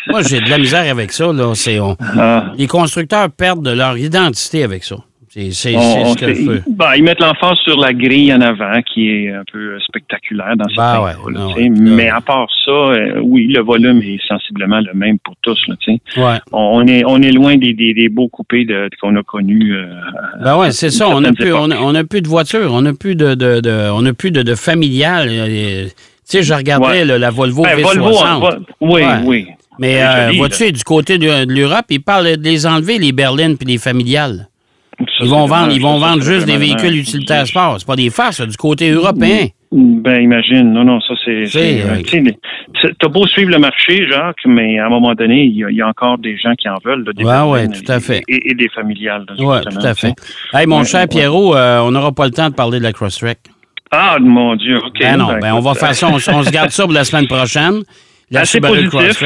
Moi, 0.09 0.23
j'ai 0.23 0.41
de 0.41 0.49
la 0.51 0.59
misère 0.59 0.91
avec 0.91 1.13
ça. 1.13 1.33
Là. 1.33 1.53
C'est, 1.55 1.81
on- 1.81 1.97
Ah. 2.01 2.53
les 2.57 2.67
constructeurs 2.67 3.31
perdent 3.31 3.65
de 3.65 3.73
leur 3.73 3.97
identité 3.99 4.63
avec 4.63 4.85
ça. 4.85 4.97
C'est, 5.29 5.51
ce 5.51 6.15
que 6.19 6.27
fait- 6.29 6.35
je 6.35 6.49
veux. 6.49 6.63
ben, 6.67 6.95
ils 6.97 7.03
mettent 7.03 7.21
l'emphase 7.21 7.59
sur 7.63 7.77
la 7.79 7.93
grille 7.93 8.33
en 8.33 8.41
avant, 8.41 8.81
qui 8.81 9.07
est 9.11 9.35
un 9.35 9.43
peu 9.53 9.79
spectaculaire 9.81 10.55
dans 10.57 10.65
Ben 10.75 11.03
ouais, 11.03 11.13
cas, 11.13 11.31
là, 11.39 11.47
ouais. 11.49 11.69
Mais 11.69 12.09
à 12.09 12.23
part 12.23 12.49
ça, 12.65 12.71
euh, 12.71 13.21
oui, 13.23 13.47
le 13.49 13.61
volume 13.63 14.01
est 14.01 14.19
sensiblement 14.27 14.81
le 14.81 14.95
même 14.95 15.19
pour 15.19 15.35
tous. 15.43 15.59
Là. 15.69 15.75
Ouais. 16.17 16.39
on, 16.53 16.87
est, 16.87 17.03
on 17.07 17.21
est 17.21 17.33
loin 17.33 17.59
des, 17.59 17.75
des, 17.75 17.93
des 17.93 18.09
beaux 18.09 18.29
coupés 18.29 18.65
de- 18.65 18.89
qu'on 18.99 19.15
a 19.17 19.23
connus. 19.23 19.75
euh, 19.77 19.85
Ben 20.43 20.57
ouais, 20.57 20.71
c'est 20.73 20.89
ça. 20.89 21.07
On 21.11 21.21
n'a 21.21 21.33
plus, 21.35 21.53
on 21.53 21.71
a, 21.71 21.77
on 21.81 21.95
a 21.95 22.05
plus 22.05 22.23
de 22.23 22.29
voiture, 22.29 22.73
on 22.73 22.81
n'a 22.81 22.95
plus 22.95 23.15
de, 23.15 23.35
de, 23.35 23.61
de- 23.61 23.91
on 23.93 24.07
a 24.07 24.15
plus 24.15 24.31
de, 24.31 24.41
de 24.43 24.55
familial. 24.55 25.29
Tu 26.29 26.39
sais, 26.39 26.43
je 26.43 26.55
regardais 26.55 26.87
Ouais. 26.87 27.05
là, 27.05 27.19
la 27.19 27.31
Volvo 27.31 27.63
Ben, 27.63 27.79
V60. 27.79 27.83
Volvo, 27.85 28.41
Vol- 28.41 28.65
oui, 28.81 29.03
Ouais. 29.03 29.07
oui. 29.25 29.47
Mais 29.79 29.95
C'est 29.95 30.03
euh, 30.03 30.31
vois-tu, 30.37 30.73
du 30.73 30.83
côté 30.85 31.19
de, 31.19 31.45
de 31.45 31.53
l'Europe, 31.53 31.85
ils 31.91 32.01
parlent 32.03 32.37
de 32.37 32.43
les 32.43 32.67
enlever, 32.67 32.99
les 32.99 33.13
berlines 33.13 33.57
puis 33.57 33.67
les 33.69 33.79
familiales. 33.79 34.49
Ça, 34.99 35.05
Ils 35.25 35.29
vont 35.29 35.45
vendre, 35.47 35.73
ils 35.73 35.81
vont 35.83 36.01
ça, 36.01 36.09
vendre 36.09 36.23
juste 36.23 36.47
des 36.47 36.57
véhicules 36.57 36.97
utilitaires 36.97 37.47
sport. 37.47 37.77
C'est 37.79 37.87
pas 37.87 37.97
des 37.97 38.09
farces, 38.09 38.41
du 38.41 38.57
côté 38.57 38.91
européen. 38.91 39.47
Ben, 39.71 40.23
imagine. 40.23 40.73
Non, 40.73 40.85
non, 40.85 41.01
ça, 41.01 41.13
c'est. 41.25 41.43
Euh, 41.59 42.01
c'est- 42.07 42.23
T'as 42.99 43.09
beau 43.09 43.27
suivre 43.27 43.51
le 43.51 43.59
marché, 43.59 44.07
Jacques, 44.11 44.37
mais 44.47 44.79
à 44.79 44.87
un 44.87 44.89
moment 44.89 45.15
donné, 45.15 45.43
il 45.45 45.57
y, 45.59 45.65
a- 45.65 45.71
il 45.71 45.77
y 45.77 45.83
a 45.83 45.89
encore 45.89 46.17
des 46.19 46.39
gens 46.39 46.55
qui 46.55 46.69
en 46.69 46.79
veulent. 46.83 47.05
là, 47.05 47.13
des 47.13 47.25
ouais, 47.25 47.31
berlines 47.31 47.73
tout 47.73 47.93
à 47.93 48.01
fait. 48.01 48.23
Et, 48.29 48.51
et 48.51 48.55
des 48.55 48.69
familiales. 48.71 49.27
Oui, 49.39 49.57
tout 49.71 49.87
à 49.87 49.95
fait. 49.95 50.15
Hey, 50.55 50.67
mon 50.67 50.79
Ouais, 50.79 50.85
cher 50.87 51.01
ouais. 51.03 51.07
Pierrot, 51.09 51.55
euh, 51.55 51.81
on 51.81 51.91
n'aura 51.91 52.13
pas 52.13 52.25
le 52.25 52.31
temps 52.31 52.49
de 52.49 52.55
parler 52.55 52.79
de 52.79 52.85
la 52.85 52.93
Crosstrek. 52.93 53.39
Ah, 53.91 54.17
mon 54.21 54.57
Dieu, 54.57 54.79
OK. 54.79 54.99
Ben 55.01 55.17
non, 55.17 55.39
ben 55.41 55.53
on 55.55 55.61
va 55.61 55.75
faire 55.75 55.95
ça, 55.95 56.09
on, 56.09 56.15
on 56.17 56.43
se 56.43 56.51
garde 56.51 56.71
ça 56.71 56.85
pour 56.85 56.93
la 56.93 57.05
semaine 57.09 57.27
prochaine. 57.27 57.83
La 58.29 58.41
Assez 58.41 58.53
Subaru 58.59 58.89
positif. 58.89 59.23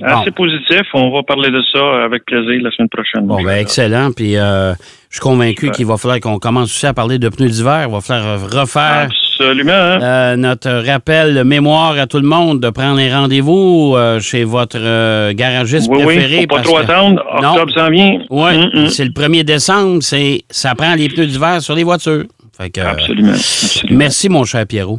Bon, 0.00 0.06
Assez 0.06 0.30
positif. 0.32 0.80
On 0.94 1.10
va 1.12 1.22
parler 1.22 1.50
de 1.50 1.62
ça 1.72 2.04
avec 2.04 2.24
plaisir 2.24 2.60
la 2.64 2.70
semaine 2.72 2.88
prochaine. 2.88 3.24
bon 3.24 3.40
ben 3.44 3.58
excellent. 3.58 4.10
Puis 4.10 4.36
euh, 4.36 4.72
je 5.08 5.16
suis 5.16 5.20
convaincu 5.20 5.70
qu'il 5.70 5.86
va 5.86 5.96
falloir 5.96 6.18
qu'on 6.18 6.38
commence 6.40 6.64
aussi 6.74 6.84
à 6.86 6.92
parler 6.92 7.20
de 7.20 7.28
pneus 7.28 7.48
d'hiver. 7.50 7.84
Il 7.86 7.92
va 7.92 8.00
falloir 8.00 8.40
refaire 8.50 9.06
Absolument. 9.38 9.70
hein. 9.72 10.02
euh, 10.02 10.36
notre 10.36 10.68
rappel 10.84 11.36
de 11.36 11.44
mémoire 11.44 11.92
à 11.96 12.08
tout 12.08 12.16
le 12.18 12.26
monde 12.26 12.58
de 12.60 12.70
prendre 12.70 12.98
un 12.98 13.20
rendez-vous 13.20 13.94
euh, 13.96 14.18
chez 14.18 14.42
votre 14.42 15.30
garagiste 15.32 15.88
oui, 15.88 15.98
oui, 15.98 16.04
préféré. 16.16 16.40
faut 16.40 16.46
pas 16.48 16.54
parce 16.56 16.66
trop 16.66 16.76
que- 16.78 16.82
attendre. 16.82 17.22
Octobre 17.32 17.72
s'en 17.76 17.88
vient. 17.90 18.18
Ouais, 18.30 18.58
Mm, 18.58 18.80
mm. 18.82 18.88
c'est 18.88 19.04
le 19.04 19.12
1er 19.12 19.44
décembre, 19.44 20.02
c'est 20.02 20.42
ça 20.50 20.74
prend 20.74 20.96
les 20.96 21.08
pneus 21.08 21.26
d'hiver 21.26 21.62
sur 21.62 21.76
les 21.76 21.84
voitures. 21.84 22.24
Fait 22.60 22.68
que, 22.68 22.80
Absolument. 22.80 23.32
absolument. 23.32 23.98
merci 23.98 24.28
mon 24.28 24.44
cher 24.44 24.66
Pierrot. 24.66 24.98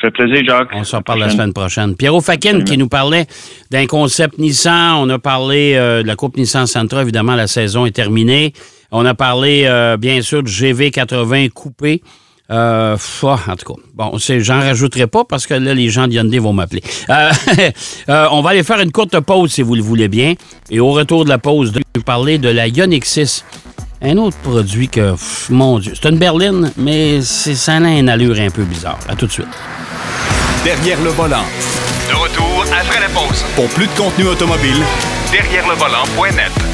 Ça 0.00 0.08
fait 0.08 0.24
plaisir, 0.24 0.42
Jacques. 0.46 0.68
On 0.72 0.84
se 0.84 0.94
reparle 0.94 1.18
la 1.18 1.30
semaine 1.30 1.52
prochaine. 1.52 1.96
Pierrot 1.96 2.20
Fakin 2.20 2.62
qui 2.62 2.78
nous 2.78 2.88
parlait 2.88 3.26
d'un 3.72 3.86
concept 3.86 4.38
Nissan. 4.38 4.94
On 4.98 5.08
a 5.10 5.18
parlé 5.18 5.74
euh, 5.74 6.02
de 6.02 6.06
la 6.06 6.14
Coupe 6.14 6.36
Nissan 6.36 6.66
Sentra. 6.66 7.02
Évidemment, 7.02 7.34
la 7.34 7.48
saison 7.48 7.86
est 7.86 7.92
terminée. 7.92 8.52
On 8.92 9.04
a 9.04 9.14
parlé, 9.14 9.64
euh, 9.66 9.96
bien 9.96 10.22
sûr, 10.22 10.44
du 10.44 10.50
GV80 10.52 11.50
coupé. 11.50 12.02
Euh, 12.52 12.96
en 13.22 13.56
tout 13.56 13.74
cas, 13.74 13.82
bon, 13.94 14.12
j'en 14.18 14.60
rajouterai 14.60 15.06
pas 15.06 15.24
parce 15.24 15.46
que 15.46 15.54
là, 15.54 15.72
les 15.72 15.88
gens 15.88 16.06
de 16.06 16.12
Hyundai 16.12 16.38
vont 16.38 16.52
m'appeler. 16.52 16.82
Euh, 17.08 17.30
euh, 18.08 18.26
on 18.30 18.42
va 18.42 18.50
aller 18.50 18.62
faire 18.62 18.80
une 18.80 18.92
courte 18.92 19.18
pause 19.20 19.52
si 19.52 19.62
vous 19.62 19.74
le 19.74 19.82
voulez 19.82 20.08
bien. 20.08 20.34
Et 20.70 20.78
au 20.78 20.90
retour 20.92 21.24
de 21.24 21.30
la 21.30 21.38
pause, 21.38 21.72
de 21.72 21.80
nous 21.96 22.02
parler 22.02 22.38
de 22.38 22.48
la 22.48 22.68
Ioniq 22.68 23.04
6. 23.04 23.44
Un 24.04 24.16
autre 24.16 24.36
produit 24.38 24.88
que, 24.88 25.12
pff, 25.12 25.48
mon 25.50 25.78
Dieu, 25.78 25.92
c'est 25.94 26.08
une 26.08 26.18
berline, 26.18 26.72
mais 26.76 27.20
c'est, 27.22 27.54
ça 27.54 27.74
a 27.74 27.78
une 27.78 28.08
allure 28.08 28.36
un 28.40 28.50
peu 28.50 28.64
bizarre. 28.64 28.98
À 29.08 29.14
tout 29.14 29.26
de 29.26 29.32
suite. 29.32 29.46
Derrière 30.64 31.00
le 31.02 31.10
volant. 31.10 31.44
De 32.08 32.14
retour 32.14 32.64
après 32.64 33.00
la 33.00 33.08
pause. 33.08 33.44
Pour 33.54 33.68
plus 33.68 33.86
de 33.86 33.92
contenu 33.92 34.26
automobile, 34.26 34.82
Derrière 35.30 35.66
le 35.68 35.74
volant.net. 35.76 36.71